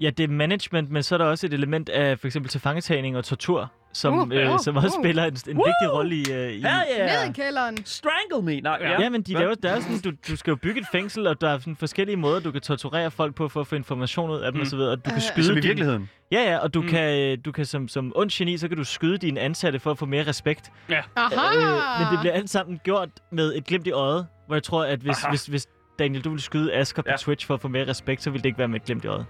[0.00, 3.16] Ja, det er management, men så er der også et element af for eksempel tilfangetagning
[3.16, 5.04] og tortur, som, Uh, øh, uh, som også uh.
[5.04, 6.24] spiller en, en vigtig rolle i...
[6.32, 7.22] Øh, i Ja, ja.
[7.24, 7.76] Ned i kælderen.
[7.84, 8.60] Strangle me.
[8.60, 9.00] Nej, ja.
[9.02, 11.40] Ja, men de laver, der er sådan, du, du skal jo bygge et fængsel, og
[11.40, 14.36] der er sådan forskellige måder, du kan torturere folk på for at få information ud
[14.40, 14.60] af dem Mm.
[14.60, 14.90] og så videre.
[14.90, 15.20] Og du kan Øh.
[15.22, 16.10] skyde Som i din- virkeligheden.
[16.32, 16.88] Ja, ja, og du Mm.
[16.88, 19.90] kan, øh, du kan som, som ond geni, så kan du skyde dine ansatte for
[19.90, 20.70] at få mere respekt.
[20.88, 21.56] Aha!
[21.56, 21.62] Øh,
[21.98, 24.98] men det bliver alt sammen gjort med et glimt i øjet, hvor jeg tror, at
[24.98, 25.30] hvis, Aha.
[25.30, 25.66] hvis, hvis
[25.98, 27.16] Daniel, du ville skyde Asger på Ja.
[27.16, 29.06] Twitch for at få mere respekt, så ville det ikke være med et glimt i
[29.06, 29.26] øjet.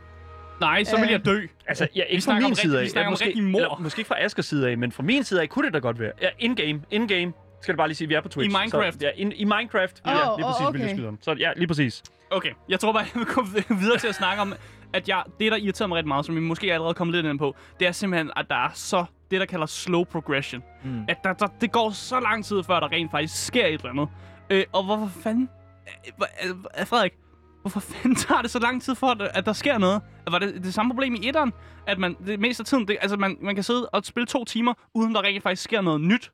[0.60, 1.10] Nej, så vil Øh.
[1.12, 1.40] jeg dø.
[1.66, 2.84] Altså, ja, Vi ikke fra snakker om min side rigtig- af.
[2.84, 3.58] vi snakker Ja, om måske, rigtig mor.
[3.58, 5.78] eller, måske ikke fra Askers side af, men fra min side af kunne det da
[5.78, 6.12] godt være.
[6.22, 6.82] Ja, in-game.
[6.90, 7.32] In-game.
[7.62, 8.56] Skal det bare lige sige, vi er på Twitch.
[8.56, 8.94] I Minecraft.
[8.94, 10.02] Så, ja, in, i Minecraft.
[10.06, 10.94] Åh, ja, lige præcis, vil jeg okay.
[10.94, 11.18] skyde ham.
[11.20, 12.02] Så ja, lige præcis.
[12.30, 13.42] Okay, jeg tror bare, jeg vil gå
[13.74, 14.54] videre til at snakke om,
[14.92, 17.26] at jeg, det, der irriterer mig rigtig meget, som vi måske er allerede kommet lidt
[17.26, 20.62] ind på, det er simpelthen, at der er så det, der kalder slow progression.
[20.84, 21.04] Mm.
[21.08, 23.90] At der, der, det går så lang tid, før der rent faktisk sker et eller
[23.90, 24.08] andet.
[24.50, 25.48] Øh, og hvorfor fanden...
[26.06, 27.12] Øh, hvor- øh, Frederik,
[27.64, 30.02] hvorfor fanden tager det så lang tid for, at, der sker noget?
[30.30, 31.52] Var det det samme problem i etteren?
[31.86, 34.44] At man det meste af tiden, det, altså man, man kan sidde og spille to
[34.44, 36.32] timer, uden der rent faktisk sker noget nyt.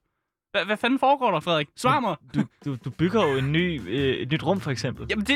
[0.53, 1.69] Hvad, hvad fanden foregår der, Frederik?
[1.77, 2.17] Svar mig.
[2.35, 5.07] Du, du, du bygger jo en ny, øh, et nyt rum, for eksempel.
[5.11, 5.35] Jamen, det,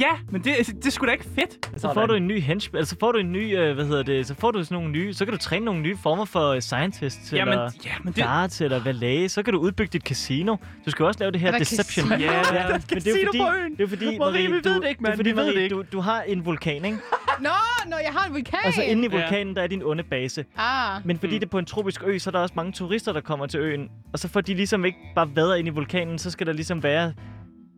[0.00, 1.80] ja, men det, det er sgu da ikke fedt.
[1.80, 4.02] Så får du en ny hench, altså så får du en ny, øh, hvad hedder
[4.02, 6.48] det, så får du sådan nogle nye, så kan du træne nogle nye former for
[6.50, 8.22] øh, scientists, Jamen, eller ja, men det...
[8.24, 10.56] darts, eller valet, så kan du udbygge dit casino.
[10.86, 12.08] Du skal jo også lave det her Er der deception.
[12.08, 12.30] casino?
[12.32, 13.76] Ja, Der men det er jo fordi, på øen.
[13.76, 15.16] det er fordi, Marie, Marie, vi ved du, det ikke, det er mand.
[15.16, 15.74] fordi, Vi ved det Marie, ikke.
[15.76, 16.98] du, du har en vulkan, ikke?
[17.40, 17.48] Nå,
[17.90, 18.58] når jeg har en vulkan.
[18.66, 19.16] Og så inde i Ja.
[19.20, 20.44] vulkanen, der er din onde base.
[20.56, 21.00] Ah.
[21.06, 21.40] Men fordi Mm.
[21.40, 23.60] det er på en tropisk ø, så er der også mange turister, der kommer til
[23.60, 23.88] øen.
[24.12, 26.82] Og så får de ligesom ikke bare vader ind i vulkanen, så skal der ligesom
[26.82, 27.12] være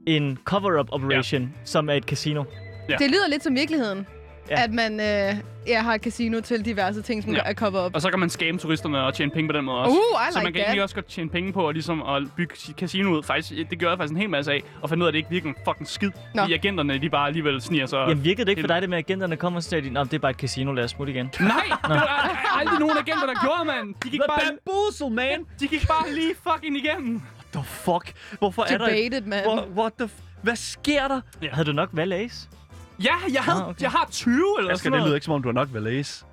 [0.07, 1.49] en cover-up operation, ja.
[1.65, 2.45] som er et casino.
[2.89, 2.97] Ja.
[2.97, 4.07] Det lyder lidt som virkeligheden.
[4.51, 4.63] Ja.
[4.65, 5.35] At man øh,
[5.67, 7.41] ja, har et casino til diverse ting, som Ja.
[7.45, 7.95] er cover op.
[7.95, 9.91] Og så kan man scam turisterne og tjene penge på den måde også.
[9.91, 9.97] Uh,
[10.29, 10.67] I så like man kan that.
[10.67, 13.23] egentlig også godt tjene penge på at, ligesom, at bygge sit casino ud.
[13.23, 14.63] Faktisk, det gør jeg faktisk en hel masse af.
[14.83, 16.11] Og finde ud af, at det ikke virker en fucking skid.
[16.35, 16.43] Nå.
[16.43, 17.99] Fordi agenterne, de bare alligevel sniger sig.
[18.09, 20.05] Jamen virkede det ikke for dig, det med at agenterne kommer og siger, at "Nå,
[20.05, 21.31] det er bare et casino, lad os smutte igen.
[21.41, 21.51] Nej,
[21.83, 23.95] det var aldrig nogen agenter, der gjorde, mand.
[24.05, 25.47] De gik, The bare, bamboozle, man!
[25.61, 27.23] de gik bare lige fucking igennem.
[27.53, 28.13] The fuck?
[28.39, 28.87] Hvorfor er der...
[28.87, 29.43] Debated, man.
[29.45, 30.05] Hvor, what the...
[30.07, 31.21] f- Hvad sker der?
[31.43, 31.49] Ja.
[31.53, 32.49] Havde du nok valets?
[33.05, 33.83] Ja, jeg, havde, Ah, okay.
[33.83, 35.05] jeg har 20 eller Asger, sådan det noget.
[35.09, 36.27] lyder ikke som om, du har nok valets.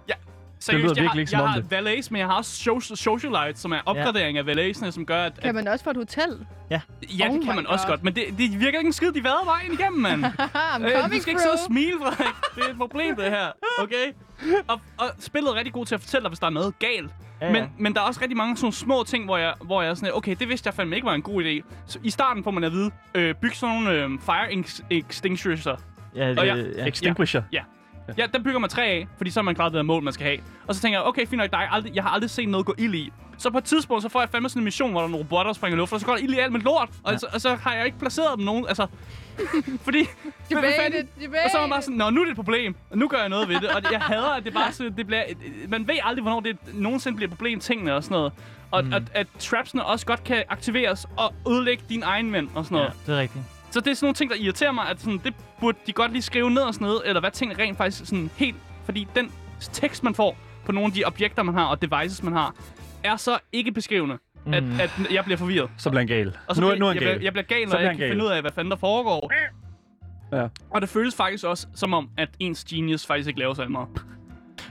[0.60, 1.72] Seriøst, lyder jeg, virkelig har, ikke som jeg om har det.
[1.72, 5.40] valets, men jeg har også social, socialite, som er opgradering af valetesene, som gør, at...
[5.42, 6.46] Kan man også få et hotel?
[6.70, 7.92] ja, det Oh kan my man også God.
[7.92, 10.26] godt, men det, det virker ikke en skid, de vader vejen igennem, mand.
[10.26, 12.36] Øh, du skal ikke sidde og smile, Frederik.
[12.56, 13.48] Det er et problem, det her.
[13.80, 14.06] Okay?
[14.68, 17.12] Og, og spillet er rigtig god til at fortælle dig, hvis der er noget galt.
[17.42, 19.90] Ja, Men, men der er også rigtig mange sådan små ting, hvor jeg, hvor jeg
[19.92, 21.64] er sådan, okay, det vidste jeg fandme ikke var en god idé.
[21.88, 25.80] Så I starten får man at vide, øh, byg sådan nogle øh, fire ex- extinguishers.
[26.16, 26.56] Ja, det, Og ja.
[26.56, 26.86] jeg- ja.
[26.88, 27.42] Extinguisher.
[28.18, 30.14] Ja, den bygger man tre af, fordi så har man klaret det der mål, man
[30.14, 30.38] skal have.
[30.68, 32.66] Og så tænker jeg, okay, fint nok, der er aldrig, jeg har aldrig set noget
[32.66, 33.12] gå ild i.
[33.38, 35.24] Så på et tidspunkt, så får jeg fandme sådan en mission, hvor der er nogle
[35.24, 36.90] robotter, der springer i luften, og så går der ild i alt med lort.
[37.04, 37.18] Og, Ja.
[37.18, 38.88] så, og så har jeg ikke placeret dem nogen, altså...
[39.86, 40.04] fordi...
[40.04, 41.44] hvad Debated, fanden- debated.
[41.46, 43.18] Og så er man bare sådan, nå, nu er det et problem, og nu gør
[43.18, 43.70] jeg noget ved det.
[43.70, 45.24] Og jeg hader, at det bare så, det bliver...
[45.68, 48.34] Man ved aldrig, hvornår det nogensinde bliver et problem, tingene og sådan noget.
[48.72, 48.94] Og mm.
[48.94, 52.84] at, at trapsene også godt kan aktiveres og ødelægge din egen mænd og sådan ja,
[52.84, 52.98] noget.
[53.08, 53.44] det er rigtigt.
[53.76, 56.12] Så det er sådan nogle ting, der irriterer mig, at sådan, det burde de godt
[56.12, 58.56] lige skrive ned og sådan noget, eller hvad tingene rent faktisk sådan helt...
[58.86, 62.34] Fordi den tekst, man får på nogle af de objekter, man har, og devices, man
[62.34, 62.56] har,
[63.04, 64.54] er så ikke beskrivende, mm.
[64.54, 65.70] at, at jeg bliver forvirret.
[65.78, 66.38] Så bliver han gal.
[66.48, 67.16] Og så nu, bliver, nu er han jeg, gal.
[67.18, 69.32] bliver, jeg bliver gal, når jeg ikke kan finde ud af, hvad fanden der foregår.
[70.34, 70.48] Ja.
[70.70, 73.88] Og det føles faktisk også som om, at ens genius faktisk ikke laver så meget.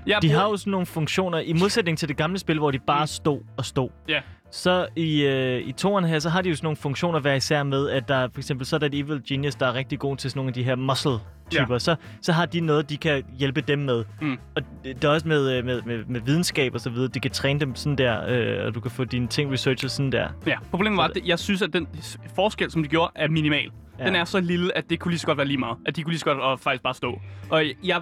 [0.06, 2.70] Jeg De bruger- har jo sådan nogle funktioner, i modsætning til det gamle spil, hvor
[2.70, 3.06] de bare Mm.
[3.06, 3.88] stod og stod.
[4.08, 4.20] Ja.
[4.54, 7.62] Så i, øh, i toren her, så har de jo sådan nogle funktioner hver især
[7.62, 10.16] med, at der for eksempel, så er der et Evil Genius, der er rigtig god
[10.16, 11.74] til sådan nogle af de her muscle-typer.
[11.74, 11.78] Ja.
[11.78, 14.04] Så, så har de noget, de kan hjælpe dem med.
[14.20, 14.38] Mm.
[14.56, 17.08] Og det det er også med, øh, med, med, med videnskab og så videre.
[17.08, 18.26] De kan træne dem sådan der,
[18.60, 20.28] øh, og du kan få dine ting researchet sådan der.
[20.46, 21.88] Ja, problemet var, at det- jeg synes, at den
[22.34, 23.70] forskel, som de gjorde, er minimal.
[23.98, 24.06] Ja.
[24.06, 25.76] Den er så lille, at det kunne lige så godt være lige meget.
[25.86, 27.20] At de kunne lige så godt og faktisk bare stå.
[27.50, 28.00] Og jeg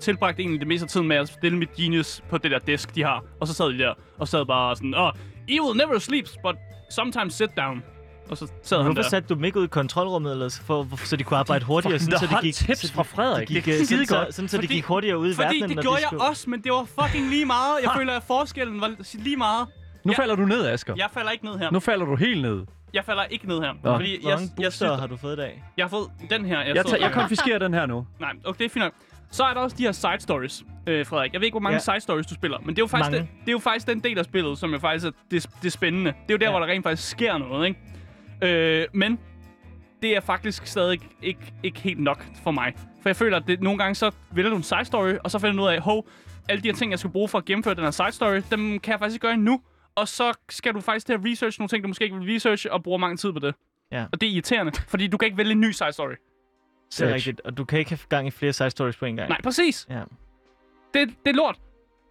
[0.00, 2.94] tilbragte egentlig det meste af tiden med at stille mit genius på det der disk,
[2.94, 3.24] de har.
[3.40, 4.94] Og så sad de der og sad bare sådan,
[5.50, 6.56] oh, evil never sleeps, but
[6.90, 7.82] sometimes sit down.
[8.30, 9.08] Og så sad han Hvorfor der.
[9.08, 11.64] satte du dem ikke ud i kontrolrummet, eller så, for, for, så de kunne arbejde
[11.64, 11.98] hurtigere?
[11.98, 13.48] Sådan, så hot de gik, tips fra Frederik.
[13.48, 14.26] De gik, Det øh, sådan, skidegodt.
[14.28, 16.08] så, sådan, så Fordi- gik hurtigere ud i Fordi verdenen, det når gjorde de jeg
[16.08, 16.24] skulle...
[16.28, 17.78] også, men det var fucking lige meget.
[17.82, 19.66] Jeg føler, at forskellen var lige meget.
[20.04, 20.18] Nu Ja.
[20.22, 20.94] falder du ned, Asger.
[20.96, 21.70] Jeg falder ikke ned her.
[21.70, 22.62] Nu falder du helt ned.
[22.94, 23.72] Jeg falder ikke ned her.
[23.82, 23.96] Nå.
[23.96, 25.62] Fordi Hvor jeg, mange jeg, booster synes, har du fået i dag?
[25.76, 26.58] jeg har fået den her.
[26.60, 28.06] Jeg, sidder tager, jeg konfiskerer den her nu.
[28.20, 28.92] Nej, okay, det er fint nok.
[29.32, 31.32] Så er der også de her side stories, øh, Frederik.
[31.32, 31.78] Jeg ved ikke, hvor mange Ja.
[31.78, 33.18] side stories du spiller, men det er, jo faktisk Mange.
[33.28, 35.72] den, det er jo faktisk den del af spillet, som jo faktisk er det, det
[35.72, 36.10] spændende.
[36.10, 36.50] Det er jo der, Ja.
[36.50, 38.82] hvor der rent faktisk sker noget, ikke?
[38.82, 39.18] Øh, men
[40.02, 42.72] det er faktisk stadig ikke, ikke helt nok for mig.
[43.02, 45.38] For jeg føler, at det, nogle gange så vælger du en side story, og så
[45.38, 46.08] finder du ud af, hov,
[46.48, 48.78] alle de her ting, jeg skal bruge for at gennemføre den her side story, dem
[48.78, 49.60] kan jeg faktisk ikke gøre endnu.
[49.94, 52.72] Og så skal du faktisk til at research nogle ting, du måske ikke vil researche,
[52.72, 53.54] og bruger mange tid på det.
[53.92, 54.04] Ja.
[54.12, 56.12] Og det er irriterende, fordi du kan ikke vælge en ny side story.
[56.98, 59.16] Det er rigtigt, og du kan ikke have gang i flere side stories på en
[59.16, 59.28] gang.
[59.28, 59.86] Nej, præcis.
[59.90, 60.02] Ja.
[60.94, 61.58] Det, det er lort.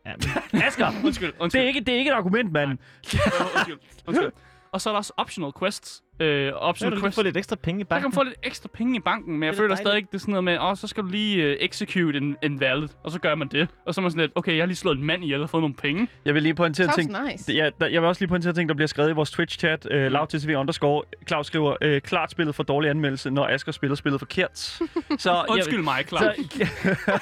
[0.05, 0.13] Ja,
[0.53, 1.59] men, Asger, Undskyld, undskyld.
[1.61, 2.69] det er ikke, det er ikke et argument, mand.
[2.71, 2.77] Øh,
[3.55, 4.31] undskyld, undskyld.
[4.73, 6.03] Og så er der også optional quests.
[6.19, 7.15] Øh, kan optional du lige quests.
[7.15, 8.09] få lidt ekstra penge i Så kan banken.
[8.09, 9.87] man få lidt ekstra penge i banken, men jeg er føler dejligt.
[9.87, 12.59] stadig, det er sådan noget med, åh, så skal du lige uh, execute en, en
[12.59, 13.67] valid, og så gør man det.
[13.85, 15.49] Og så er man sådan lidt, okay, jeg har lige slået en mand ihjel og
[15.49, 16.07] fået nogle penge.
[16.25, 17.31] Jeg vil lige pointere Sounds ting.
[17.31, 17.53] nice.
[17.53, 19.85] Ja, der, jeg vil også lige pointere ting, der bliver skrevet i vores Twitch-chat.
[19.95, 20.11] Uh, Mm.
[20.13, 21.03] LoudTV underscore.
[21.27, 24.57] Claus skriver, uh, klart spillet for dårlig anmeldelse, når Asger spiller spillet forkert.
[25.17, 26.19] så, Undskyld mig, klar.
[26.19, 26.33] Så,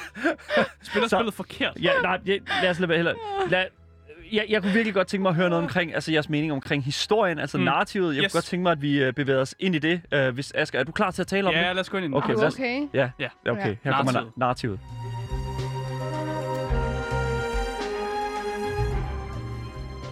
[0.81, 1.73] Spiller så- spillet forkert.
[1.81, 3.13] ja, nej, ja, lad os lade være heller.
[3.49, 3.65] Lad,
[4.31, 6.83] jeg, jeg kunne virkelig godt tænke mig at høre noget omkring, altså jeres mening omkring
[6.83, 7.63] historien, altså Mm.
[7.63, 8.15] narrativet.
[8.15, 8.31] Jeg Yes.
[8.31, 10.01] kunne godt tænke mig, at vi uh, bevæger os ind i det.
[10.15, 11.75] Uh, hvis Asger, er du klar til at tale om Ja, det?
[11.75, 12.15] lad os gå ind i den.
[12.15, 12.87] Okay, Er os- okay?
[12.93, 13.27] Ja, Ja.
[13.51, 13.61] okay.
[13.63, 13.91] Her Ja.
[13.97, 14.31] kommer Narrativet.
[14.35, 14.79] na- narrativet.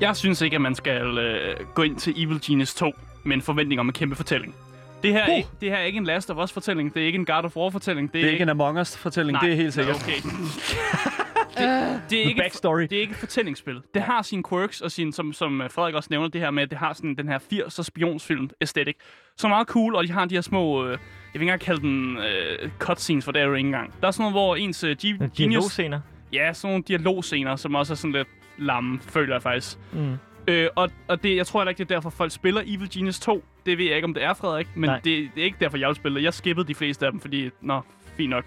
[0.02, 2.92] Jeg synes ikke, at man skal øh, gå ind til Evil Genius 2
[3.24, 4.56] med en forventning om en kæmpe fortælling.
[5.04, 5.38] Det her, er, Uh.
[5.38, 6.94] ikke, det her er ikke en Last of Us-fortælling.
[6.94, 8.14] Det er ikke en God of War-fortælling.
[8.14, 9.42] Det er ikke en Among Us-fortælling, Nej.
[9.44, 9.96] det er helt sikkert.
[9.96, 10.14] Okay.
[11.64, 12.82] Øh, Det er ikke et, Backstory.
[12.82, 13.82] det er ikke et fortællingsspil.
[13.94, 16.70] Det har sine quirks, og sin, som, som Frederik også nævner, det her med, at
[16.70, 18.96] det har sådan den her 80'er spionsfilm aesthetic.
[19.38, 20.98] Så meget cool, og de har de her små, øh, jeg
[21.34, 23.94] vil ikke engang kalde dem øh, cutscenes, for det er jo ikke engang.
[24.02, 25.32] Der er sådan noget, hvor ens øh, Genius...
[25.38, 26.00] Dialogscener.
[26.34, 29.78] Ja, sådan nogle dialogscener, som også er sådan lidt lamme, føler jeg faktisk.
[29.94, 30.18] Mm.
[30.48, 33.20] Øh, og, og det, jeg tror heller ikke, det er derfor, folk spiller Evil Genius
[33.20, 33.44] 2.
[33.66, 34.68] Det ved jeg ikke, om det er, Frederik.
[34.76, 35.00] Men Nej.
[35.04, 36.24] det, det, er ikke derfor, jeg vil spille det.
[36.24, 37.50] Jeg skippede de fleste af dem, fordi...
[37.62, 37.82] Nå,
[38.18, 38.46] fint nok.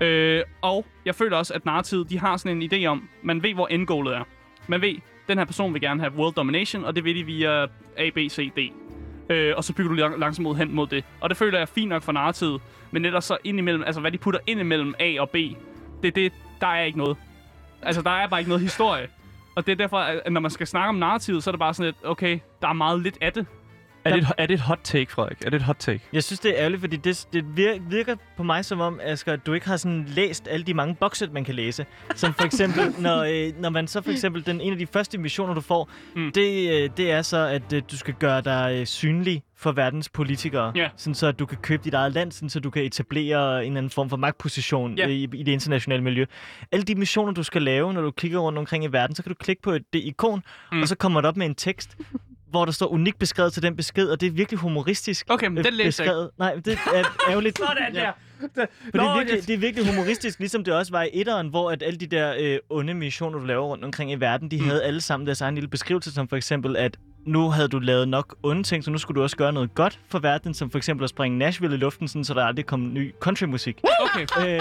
[0.00, 3.54] Øh, og jeg føler også, at narrativet, de har sådan en idé om, man ved,
[3.54, 4.22] hvor endgoalet er.
[4.66, 4.94] Man ved,
[5.28, 7.62] den her person vil gerne have world domination, og det vil de via
[7.96, 8.72] A, B, C, D.
[9.32, 11.04] Øh, og så bygger du lang- langsomt mod hen mod det.
[11.20, 12.60] Og det føler jeg fint nok for narrativet.
[12.90, 15.34] Men ellers så ind imellem, altså hvad de putter ind imellem A og B,
[16.02, 17.16] det er det, der er ikke noget.
[17.82, 19.08] Altså, der er bare ikke noget historie.
[19.56, 21.74] Og det er derfor, at når man skal snakke om narrativet, så er det bare
[21.74, 23.46] sådan lidt, okay, der er meget lidt af det.
[24.06, 25.36] Er det, et, er det et hot take, Frederik?
[25.46, 26.00] Er det et hot take?
[26.12, 29.32] Jeg synes, det er ærgerligt, fordi det, det vir- virker på mig som om, Asger,
[29.32, 31.86] at du ikke har sådan læst alle de mange bokset, man kan læse.
[32.14, 35.18] Som for eksempel, når, øh, når man så for eksempel, den en af de første
[35.18, 36.32] missioner, du får, Mm.
[36.34, 40.08] det, øh, det er så, at øh, du skal gøre dig øh, synlig for verdens
[40.08, 40.72] politikere.
[40.74, 40.88] Ja.
[40.96, 43.66] Sådan så, at du kan købe dit eget land, sådan så du kan etablere en
[43.72, 45.04] eller anden form for magtposition Ja.
[45.06, 46.24] øh, i, i det internationale miljø.
[46.72, 49.30] Alle de missioner, du skal lave, når du klikker rundt omkring i verden, så kan
[49.30, 50.42] du klikke på et, det ikon,
[50.72, 50.82] mm.
[50.82, 51.96] og så kommer det op med en tekst,
[52.56, 55.26] hvor der står unikt beskrevet til den besked, og det er virkelig humoristisk.
[55.28, 56.28] Okay, men øh, den læser jeg ikke.
[56.38, 57.58] Nej, det er ærgerligt.
[57.68, 58.12] Sådan der.
[58.40, 58.48] For
[58.92, 61.82] det, er virkelig, det er virkelig humoristisk, ligesom det også var i etteren, hvor at
[61.82, 64.64] alle de der øh, onde missioner, du laver rundt omkring i verden, de Mm.
[64.68, 68.08] havde alle sammen deres egen lille beskrivelse, som for eksempel, at nu havde du lavet
[68.08, 70.78] nok onde ting, så nu skulle du også gøre noget godt for verden, som for
[70.78, 73.80] eksempel at springe Nashville i luften, sådan, så der aldrig kom ny countrymusik.
[74.00, 74.26] Okay.
[74.40, 74.60] øh, Ja,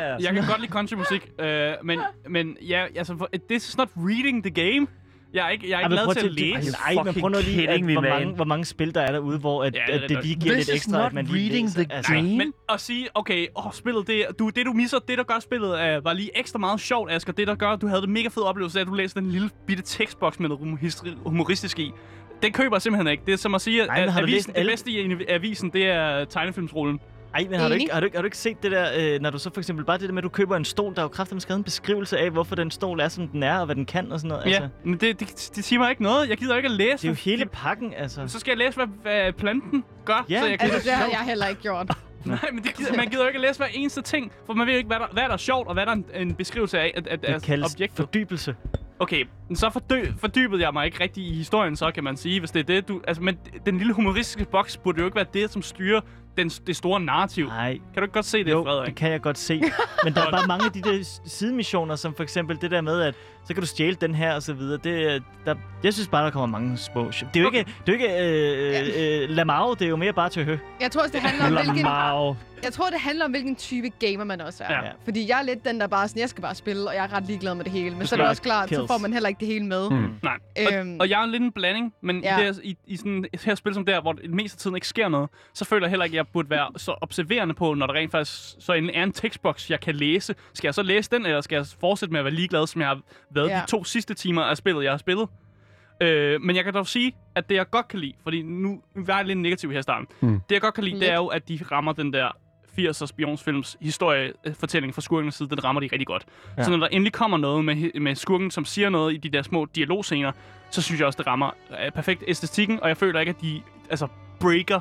[0.00, 0.16] ja.
[0.20, 4.50] Jeg kan godt lide countrymusik, øh, men, men ja, altså, this is not reading the
[4.64, 4.86] game.
[5.34, 6.76] Jeg er ikke, jeg er ikke prøv til at læse.
[6.86, 8.10] Ej, men prøv nu lige, at, hvor, man.
[8.10, 10.34] mange, hvor mange spil der er derude, hvor at, Ja, det er at det lige
[10.34, 11.82] giver This lidt is ekstra, not at man lige reading læser.
[11.84, 12.36] the Altså, game.
[12.36, 15.68] Men at sige, okay, åh, spillet, det, du, det du misser, det der gør spillet,
[15.68, 17.32] uh, var lige ekstra meget sjovt, Asger.
[17.32, 19.30] Det der gør, at du havde det mega fed oplevelse af, at du læste den
[19.30, 21.90] lille bitte tekstboks med noget humoristisk i.
[22.42, 23.22] Den køber jeg simpelthen ikke.
[23.26, 25.20] Det er som at sige, at Nej, du avisen, læst det alle- bedste i en-
[25.28, 27.00] avisen, det er tegnefilmsrullen.
[27.34, 29.20] Ej, men har du, ikke, har, du ikke, har du ikke set det der, øh,
[29.20, 30.98] når du så for eksempel bare det der med, at du køber en stol, der
[31.00, 33.64] er jo kraftigt skrevet en beskrivelse af, hvorfor den stol er, som den er, og
[33.66, 34.46] hvad den kan og sådan noget.
[34.46, 36.28] Ja, men det, det, det siger mig ikke noget.
[36.28, 36.96] Jeg gider ikke at læse.
[36.96, 38.28] Det er jo hele pakken, altså.
[38.28, 40.26] Så skal jeg læse, hvad, hvad planten gør.
[40.30, 40.70] Ja, så jeg kan...
[40.70, 41.88] Altså, det har jeg heller ikke gjort.
[42.24, 44.66] Nej, men det gider, man gider jo ikke at læse hver eneste ting, for man
[44.66, 46.34] ved jo ikke, hvad der, hvad der er sjovt, og hvad der er en, en
[46.34, 47.96] beskrivelse af, at, at, Det kaldes objektet.
[47.96, 48.56] fordybelse.
[49.00, 52.40] Okay, men så fordø, fordybede jeg mig ikke rigtig i historien, så kan man sige,
[52.40, 53.00] hvis det er det, du...
[53.08, 56.00] Altså, men den lille humoristiske boks burde jo ikke være det, som styrer
[56.38, 57.46] den, det store narrativ.
[57.46, 58.86] Nej, Kan du ikke godt se det, jo, Frederik?
[58.86, 59.62] det kan jeg godt se.
[60.04, 63.00] Men der er bare mange af de der sidemissioner, som for eksempel det der med,
[63.00, 63.14] at
[63.48, 64.78] så kan du stjæle den her og så videre.
[64.84, 67.04] Det, er- der, jeg synes bare, der kommer mange små...
[67.10, 67.58] Det er jo Okay.
[67.58, 70.56] ikke, det er jo ikke øh, øh, Lamau, det er jo mere bare til hø.
[70.80, 72.36] Jeg tror også, det handler om, hvilken, Lamau.
[72.62, 74.72] jeg tror, det handler om, hvilken type gamer man også er.
[74.72, 74.90] Ja.
[75.04, 77.12] Fordi jeg er lidt den, der bare sådan, jeg skal bare spille, og jeg er
[77.12, 77.96] ret ligeglad med det hele.
[77.96, 79.90] Men så er det også klart, så får man heller ikke det hele med.
[79.90, 80.10] Mm.
[80.22, 80.36] Nej.
[80.78, 82.38] Øhm, Og, og jeg er lidt en blanding, men Ja.
[82.38, 84.76] i, det, i, i sådan et her spil som der, hvor det meste af tiden
[84.76, 87.74] ikke sker noget, så føler jeg heller ikke, at jeg burde være så observerende på,
[87.74, 90.34] når der rent faktisk så endelig er en tekstboks, jeg kan læse.
[90.54, 92.88] Skal jeg så læse den, eller skal jeg fortsætte med at være ligeglad, som jeg
[92.88, 93.00] har
[93.40, 93.60] været Ja.
[93.66, 95.28] de to sidste timer af spillet, jeg har spillet?
[96.02, 99.16] Øh, men jeg kan dog sige, at det jeg godt kan lide, fordi nu var
[99.16, 100.06] jeg lidt negativ her i starten.
[100.20, 100.40] Mm.
[100.48, 101.10] Det jeg godt kan lide, det Lidt.
[101.12, 102.28] er jo, at de rammer den der
[102.78, 106.24] 80'er spionsfilms historiefortælling fra skurkenes side, den rammer de rigtig godt.
[106.58, 106.62] Ja.
[106.64, 109.42] Så når der endelig kommer noget med, med skurken, som siger noget i de der
[109.42, 110.32] små dialogscener,
[110.70, 111.50] så synes jeg også, det rammer
[111.84, 114.06] øh, perfekt æstetikken, og jeg føler ikke, at de altså,
[114.40, 114.80] breaker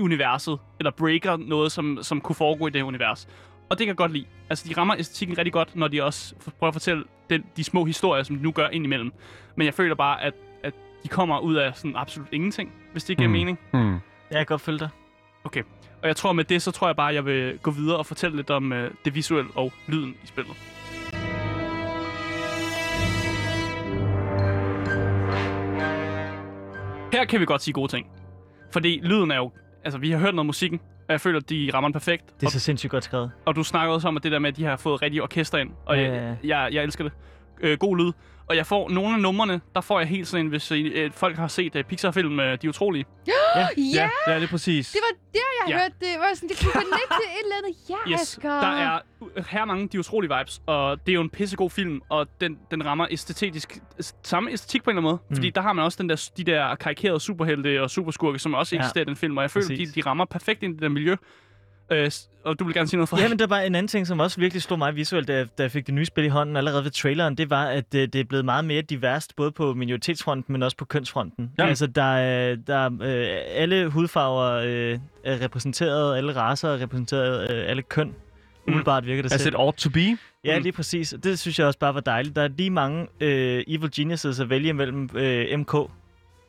[0.00, 3.28] universet, eller breaker noget, som, som kunne foregå i det her univers
[3.72, 4.24] og det kan jeg godt lide.
[4.50, 7.84] Altså, de rammer æstetikken rigtig godt, når de også prøver at fortælle den, de små
[7.84, 9.12] historier, som de nu gør indimellem.
[9.56, 13.16] Men jeg føler bare, at, at de kommer ud af sådan absolut ingenting, hvis det
[13.16, 13.32] giver mm.
[13.32, 13.58] mening.
[13.72, 13.92] Mm.
[13.92, 13.98] Ja,
[14.30, 14.88] jeg kan godt følge dig.
[15.44, 15.62] Okay.
[16.02, 18.06] Og jeg tror med det, så tror jeg bare, at jeg vil gå videre og
[18.06, 20.56] fortælle lidt om øh, det visuelle og lyden i spillet.
[27.12, 28.06] Her kan vi godt sige gode ting.
[28.72, 29.50] Fordi lyden er jo...
[29.84, 32.26] Altså, vi har hørt noget musikken, og jeg føler, at de rammer den perfekt.
[32.26, 33.30] Det er og, så sindssygt godt skrevet.
[33.46, 35.58] og du snakker også om, at det der med, at de har fået rigtig orkester
[35.58, 35.70] ind.
[35.86, 36.34] Og Ja, ja, ja.
[36.44, 37.12] jeg, jeg elsker det.
[37.60, 38.12] Øh, god lyd.
[38.46, 41.36] Og jeg får nogle af numrene, der får jeg helt sådan en, hvis øh, folk
[41.36, 43.04] har set øh, Pixar-film øh, De Utrolige.
[43.56, 44.90] Ja, Ja, ja, det er præcis.
[44.92, 45.78] det var der, jeg Ja.
[45.82, 46.08] hørte det.
[46.18, 47.76] Var sådan, det kunne connecte til et eller andet.
[47.90, 48.50] Ja, Yes, Asger.
[48.60, 52.00] der er uh, her mange De Utrolige vibes, og det er jo en pissegod film,
[52.08, 53.78] og den, den rammer æstetisk,
[54.22, 55.22] samme æstetik på en eller anden måde.
[55.30, 55.36] Mm.
[55.36, 58.76] Fordi der har man også den der, de der karikerede superhelte og superskurke, som også
[58.76, 58.80] Ja.
[58.80, 60.88] eksisterer i den film, og jeg føler, de, de rammer perfekt ind i det der
[60.88, 61.16] miljø.
[61.92, 62.10] Øh,
[62.44, 64.20] og du vil gerne sige noget for Ja, men der var en anden ting, som
[64.20, 66.84] også virkelig slog mig visuelt, da da jeg fik det nye spil i hånden allerede
[66.84, 67.34] ved traileren.
[67.36, 70.76] Det var, at det, det er blevet meget mere diverst, både på minoritetsfronten, men også
[70.76, 71.50] på kønsfronten.
[71.58, 71.66] Ja.
[71.66, 77.50] Altså, der er, der er øh, alle hudfarver øh, er repræsenteret, alle racer er repræsenteret,
[77.50, 78.14] øh, alle køn.
[78.68, 79.56] Umiddelbart virker det it selv.
[79.58, 80.16] ought to be.
[80.44, 80.62] Ja, Mm.
[80.62, 81.14] lige præcis.
[81.24, 82.36] Det synes jeg også bare var dejligt.
[82.36, 85.74] Der er lige mange øh, evil geniuses at vælge mellem øh, MK.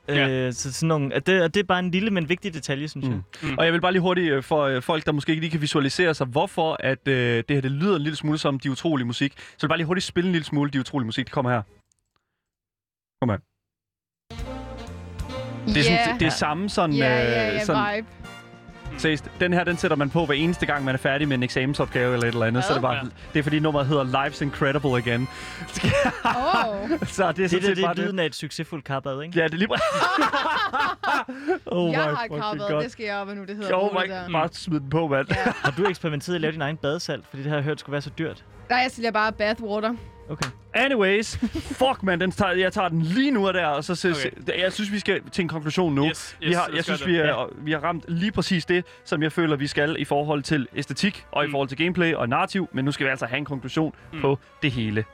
[0.07, 0.29] Ja.
[0.29, 2.87] Øh, så sådan nogle, at det, og det er bare en lille, men vigtig detalje,
[2.87, 3.11] synes Mm.
[3.11, 3.21] jeg.
[3.51, 3.57] Mm.
[3.57, 5.61] Og jeg vil bare lige hurtigt øh, for øh, folk, der måske ikke lige kan
[5.61, 9.05] visualisere sig, hvorfor at øh, det her det lyder en lille smule som de utrolige
[9.07, 9.33] musik.
[9.37, 11.25] Så vil bare lige hurtigt spille en lille smule de utrolige musik.
[11.25, 11.61] Det kommer her.
[13.21, 13.37] Kom her.
[15.67, 16.95] Det er, sådan, det, det er samme sådan...
[16.95, 18.07] Ja, øh, ja, sådan vibe.
[18.97, 21.43] Seriøst, den her, den sætter man på hver eneste gang, man er færdig med en
[21.43, 22.63] eksamensopgave eller et eller andet.
[22.63, 23.01] Så det er, bare, Ja.
[23.34, 25.21] det er fordi nummeret hedder Life's Incredible Again.
[26.25, 26.89] Åh.
[27.08, 29.39] så det er Det, det, det bare er lyden af et succesfuldt kappad, ikke?
[29.39, 29.69] Ja, det er lige
[31.65, 32.84] oh jeg har God.
[32.84, 33.75] det skal jeg op, hvad nu det hedder.
[33.75, 34.32] Oh bruge my det der.
[34.32, 35.27] Bare smid den på, mand.
[35.29, 35.51] Ja.
[35.56, 37.25] Har du eksperimenteret i at lave din egen badesalt?
[37.29, 38.43] Fordi det har jeg hørt skulle være så dyrt.
[38.69, 39.93] Nej, jeg sælger bare bathwater.
[40.29, 40.49] Okay.
[40.73, 41.38] Anyways,
[41.81, 44.62] fuck man, den tager, jeg tager den lige nu af der, og så, så Okay.
[44.62, 46.05] jeg synes, vi skal til en konklusion nu.
[46.07, 49.23] Yes, yes, vi har, jeg synes, vi, er, vi har ramt lige præcis det, som
[49.23, 51.51] jeg føler, vi skal i forhold til æstetik, og i Mm.
[51.51, 54.21] forhold til gameplay og narrativ, men nu skal vi altså have en konklusion mm.
[54.21, 55.05] på det hele.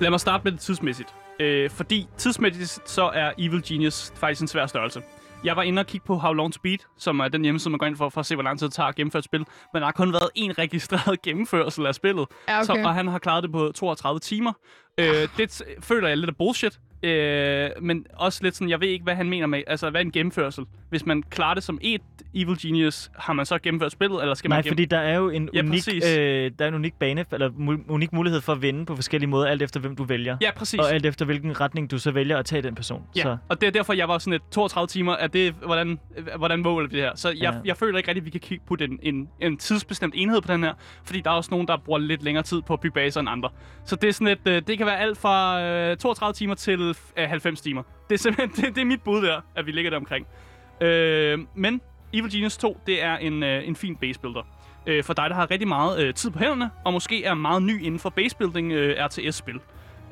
[0.00, 1.08] Lad mig starte med det tidsmæssigt.
[1.40, 5.02] Øh, fordi tidsmæssigt, så er Evil Genius faktisk en svær størrelse.
[5.44, 7.78] Jeg var inde og kigge på How Long to Beat, som er den hjemmeside, man
[7.78, 9.44] går ind for, for at se, hvor lang tid det tager at gennemføre et spil.
[9.72, 12.64] Men der har kun været én registreret gennemførsel af spillet, Ja, okay.
[12.66, 14.52] så, og han har klaret det på 32 timer.
[15.00, 16.78] Øh, det t- føler jeg lidt af bullshit.
[17.04, 20.04] Øh, men også lidt sådan, jeg ved ikke, hvad han mener med, altså hvad er
[20.04, 20.64] en gennemførsel?
[20.90, 22.00] Hvis man klarer det som et
[22.34, 25.16] Evil Genius, har man så gennemført spillet, eller skal Nej, man gennem- fordi der er
[25.16, 26.04] jo en Ja, unik, præcis.
[26.18, 29.30] øh, der er en unik bane, eller mu- unik mulighed for at vinde på forskellige
[29.30, 30.36] måder, alt efter hvem du vælger.
[30.42, 30.80] Ja, præcis.
[30.80, 33.02] Og alt efter hvilken retning du så vælger at tage den person.
[33.16, 35.98] Ja, Så, og det er derfor, jeg var sådan et 32 timer, at det, hvordan,
[36.36, 37.12] hvordan måler vi det her?
[37.14, 37.52] Så jeg, Ja.
[37.64, 40.52] jeg føler ikke rigtigt, at vi kan kigge på en, en, en tidsbestemt enhed på
[40.52, 40.72] den her,
[41.04, 43.28] fordi der er også nogen, der bruger lidt længere tid på at bygge baser end
[43.28, 43.48] andre.
[43.84, 46.93] Så det er sådan et, øh, det kan være alt fra øh, 32 timer til
[47.16, 47.82] øh, 90 timer.
[48.08, 50.26] Det er simpelthen, det, det er mit bud der, at vi ligger der omkring.
[50.80, 51.80] Øh, men
[52.12, 54.42] Evil Genius 2, det er en, øh, en fin basebuilder.
[54.86, 57.62] Øh, for dig, der har rigtig meget øh, tid på hænderne, og måske er meget
[57.62, 59.60] ny inden for basebuilding øh, RTS-spil.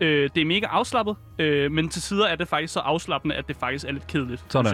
[0.01, 3.49] Øh, det er mega afslappet, øh, men til tider er det faktisk så afslappende, at
[3.49, 4.45] det faktisk er lidt kedeligt.
[4.49, 4.73] Sådan.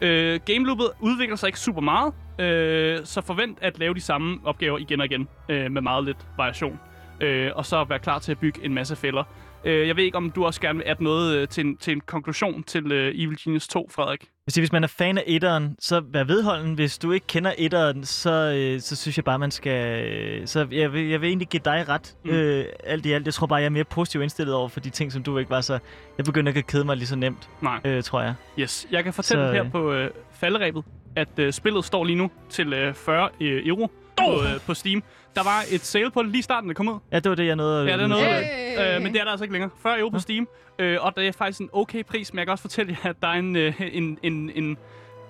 [0.00, 4.78] Øh, gameloopet udvikler sig ikke super meget, øh, så forvent at lave de samme opgaver
[4.78, 6.80] igen og igen, øh, med meget lidt variation.
[7.20, 9.24] Øh, og så være klar til at bygge en masse fælder.
[9.64, 11.92] Øh, jeg ved ikke, om du også gerne vil adde noget øh, til, en, til
[11.92, 14.20] en konklusion til øh, Evil Genius 2, Frederik?
[14.44, 16.74] hvis, hvis man er fan af etteren, så vær vedholden.
[16.74, 20.04] Hvis du ikke kender etteren, så, øh, så synes jeg bare, man skal...
[20.12, 22.30] Øh, så jeg vil, jeg vil egentlig give dig ret, Mm.
[22.30, 23.26] øh, alt i alt.
[23.26, 25.50] Jeg tror bare, jeg er mere positivt indstillet over for de ting, som du ikke
[25.50, 25.78] var så...
[26.18, 27.80] Jeg begynder ikke at kede mig lige så nemt, Nej.
[27.84, 28.34] øh, tror jeg.
[28.58, 28.86] Yes.
[28.90, 30.84] Jeg kan fortælle Så, her øh, på øh, falderæbet,
[31.16, 35.02] at øh, spillet står lige nu til øh, 40 øh, euro på, øh, på Steam.
[35.34, 36.98] Der var et sale på det lige i starten, det kom ud.
[37.12, 38.44] Ja, det var det, jeg nåede Ja, det er noget.
[38.44, 38.96] Hey!
[38.96, 39.70] Øh, men det er der altså ikke længere.
[39.82, 40.48] 40 euro på Steam.
[40.78, 43.16] Øh, og det er faktisk en okay pris, men jeg kan også fortælle jer, at
[43.22, 44.76] der er en, øh, en, en, en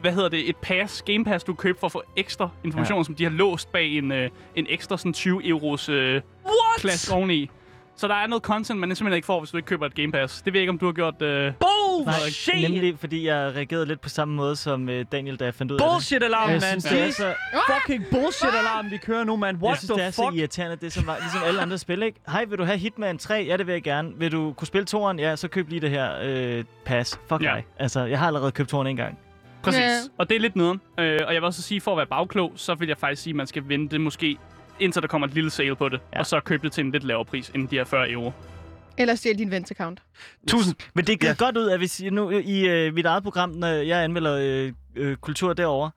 [0.01, 2.99] hvad hedder det, et pass, game pass, du kan købe for at få ekstra information,
[2.99, 3.05] ja.
[3.05, 6.21] som de har låst bag en, øh, en ekstra sådan 20 euros øh,
[6.79, 7.51] klasse oveni.
[7.97, 10.13] Så der er noget content, man simpelthen ikke får, hvis du ikke køber et game
[10.13, 10.43] pass.
[10.43, 11.23] Det ved jeg ikke, om du har gjort...
[11.23, 11.53] Øh...
[11.61, 12.55] Bullshit!
[12.55, 15.73] Nej, nemlig fordi jeg reagerede lidt på samme måde som øh, Daniel, da jeg fandt
[15.73, 15.93] ud af det.
[15.93, 16.63] Bullshit alarm, Jeg man.
[16.63, 17.35] synes, Det det er er så,
[17.75, 19.55] fucking bullshit alarm, vi kører nu, man.
[19.57, 20.39] jeg What synes, det the er så fuck?
[20.39, 20.77] irriterende.
[20.77, 22.21] Det er som, ligesom alle andre spil, ikke?
[22.29, 23.47] Hej, vil du have Hitman 3?
[23.49, 24.13] Ja, det vil jeg gerne.
[24.17, 25.19] Vil du kunne spille toeren?
[25.19, 27.21] Ja, så køb lige det her øh, pass.
[27.29, 27.47] Fuck Ja.
[27.55, 27.65] dig.
[27.79, 29.19] Altså, jeg har allerede købt toeren en gang.
[29.63, 29.81] Præcis.
[29.81, 29.91] Ja.
[30.19, 30.81] Og det er lidt nederen.
[30.99, 33.33] Øh, og jeg vil også sige, for at være bagklog, så vil jeg faktisk sige,
[33.33, 34.37] at man skal vente måske
[34.81, 36.07] indtil der kommer et lille sale på det, ja.
[36.13, 36.19] Ja.
[36.21, 38.33] og så købe det til en lidt lavere pris end de her 40 euro.
[38.99, 40.03] Eller stjæl din vens account.
[40.49, 40.75] Tusind.
[40.95, 41.29] Men det er Ja.
[41.29, 41.35] ja.
[41.45, 45.17] godt ud, at hvis nu i øh, mit eget program, når jeg anmelder øh, øh,
[45.17, 45.91] kultur derovre,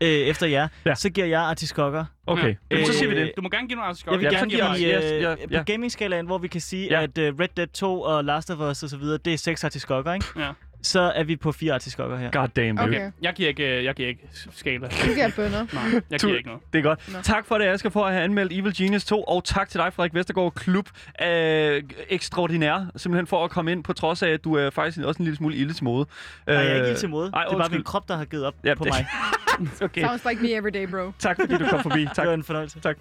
[0.00, 0.90] øh, efter jer, Ja.
[0.90, 0.94] ja.
[0.94, 2.04] så giver jeg artiskokker.
[2.26, 2.84] Okay, Ja.
[2.84, 3.32] så siger vi Øh, det.
[3.36, 5.22] Du må gerne give nogle Jeg vil Ja, ja, gerne giver give jeg- øh, yes,
[5.22, 5.58] ja, ja.
[5.62, 6.96] på gaming-skalaen, hvor vi kan sige, Ja.
[6.98, 7.02] ja.
[7.02, 9.64] at øh, Red Dead 2 og Last of Us og så videre, det er seks
[9.64, 10.26] artiskokker, ikke?
[10.36, 10.50] Ja.
[10.82, 12.30] Så er vi på fire artiskokker her.
[12.30, 12.88] God damn, baby.
[12.88, 14.86] Okay, Jeg giver ikke, øh, jeg giver ikke skala.
[14.88, 15.66] du giver bønder.
[15.74, 16.62] Nej, jeg giver ikke noget.
[16.72, 17.12] Det er godt.
[17.12, 17.18] Nå.
[17.22, 19.92] Tak for det, Asger, for at have anmeldt Evil Genius 2, og tak til dig,
[19.92, 20.88] Frederik Vestergaard, klub
[21.22, 25.18] øh, ekstraordinær, simpelthen for at komme ind, på trods af, at du er faktisk også
[25.18, 26.06] en lille smule ilde til mode.
[26.46, 27.30] Nej, jeg er ikke helt til mode.
[27.34, 29.06] ej, det er bare min krop, der har givet op Ja, på det- mig.
[29.82, 31.12] Okay, Sounds like me every day, bro.
[31.18, 32.00] tak fordi du kom forbi.
[32.04, 32.26] Det Tak.
[32.26, 32.80] var en fornøjelse.
[32.80, 32.96] tak.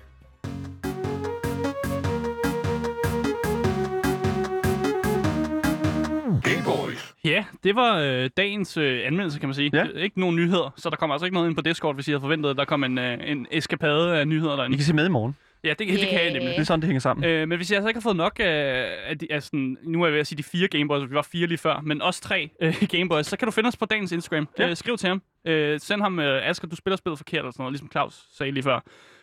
[7.25, 9.71] Ja, det var øh, dagens øh, anmeldelse, kan man sige.
[9.73, 9.85] Ja.
[9.95, 12.21] Ikke nogen nyheder, så der kommer altså ikke noget ind på Discord, hvis I havde
[12.21, 14.77] forventet, at der kom en, øh, en eskapade af nyheder I derinde.
[14.77, 15.35] kan se med i morgen.
[15.63, 16.49] Ja, det, det kan jeg nemlig.
[16.49, 17.25] Det er sådan, det hænger sammen.
[17.25, 20.01] Øh, men hvis jeg altså ikke har fået nok af, af, de, af sådan, nu
[20.01, 22.21] er jeg ved at sige de fire Gameboys, vi var fire lige før, men også
[22.21, 24.47] tre øh, Gameboys, så kan du finde os på dagens Instagram.
[24.59, 24.69] Ja.
[24.69, 25.21] Øh, skriv til ham.
[25.47, 28.51] Øh, send ham, øh, Asger, du spiller spillet forkert, eller sådan noget, ligesom Claus sagde
[28.51, 28.79] lige før.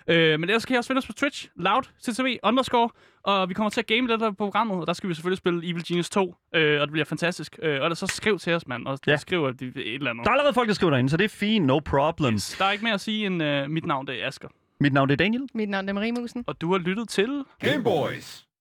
[0.09, 2.89] Øh, men ellers kan I også finde os på Twitch, loud, ccv, underscore,
[3.23, 5.71] og vi kommer til at game lidt af programmet, og der skal vi selvfølgelig spille
[5.71, 7.59] Evil Genius 2, øh, og det bliver fantastisk.
[7.63, 9.17] Øh, og så skriv til os, mand, og Ja.
[9.17, 10.25] skriv at det, et eller andet.
[10.25, 11.67] Der er allerede folk, der skriver derinde, så det er fint.
[11.67, 12.35] No problem.
[12.35, 12.57] Yes.
[12.59, 14.49] Der er ikke mere at sige end øh, mit navn, det er Asger.
[14.81, 15.43] Mit navn det er Daniel.
[15.55, 16.45] Mit navn er Marie Musen.
[16.47, 17.45] Og du har lyttet til...
[17.61, 18.47] Game Boys.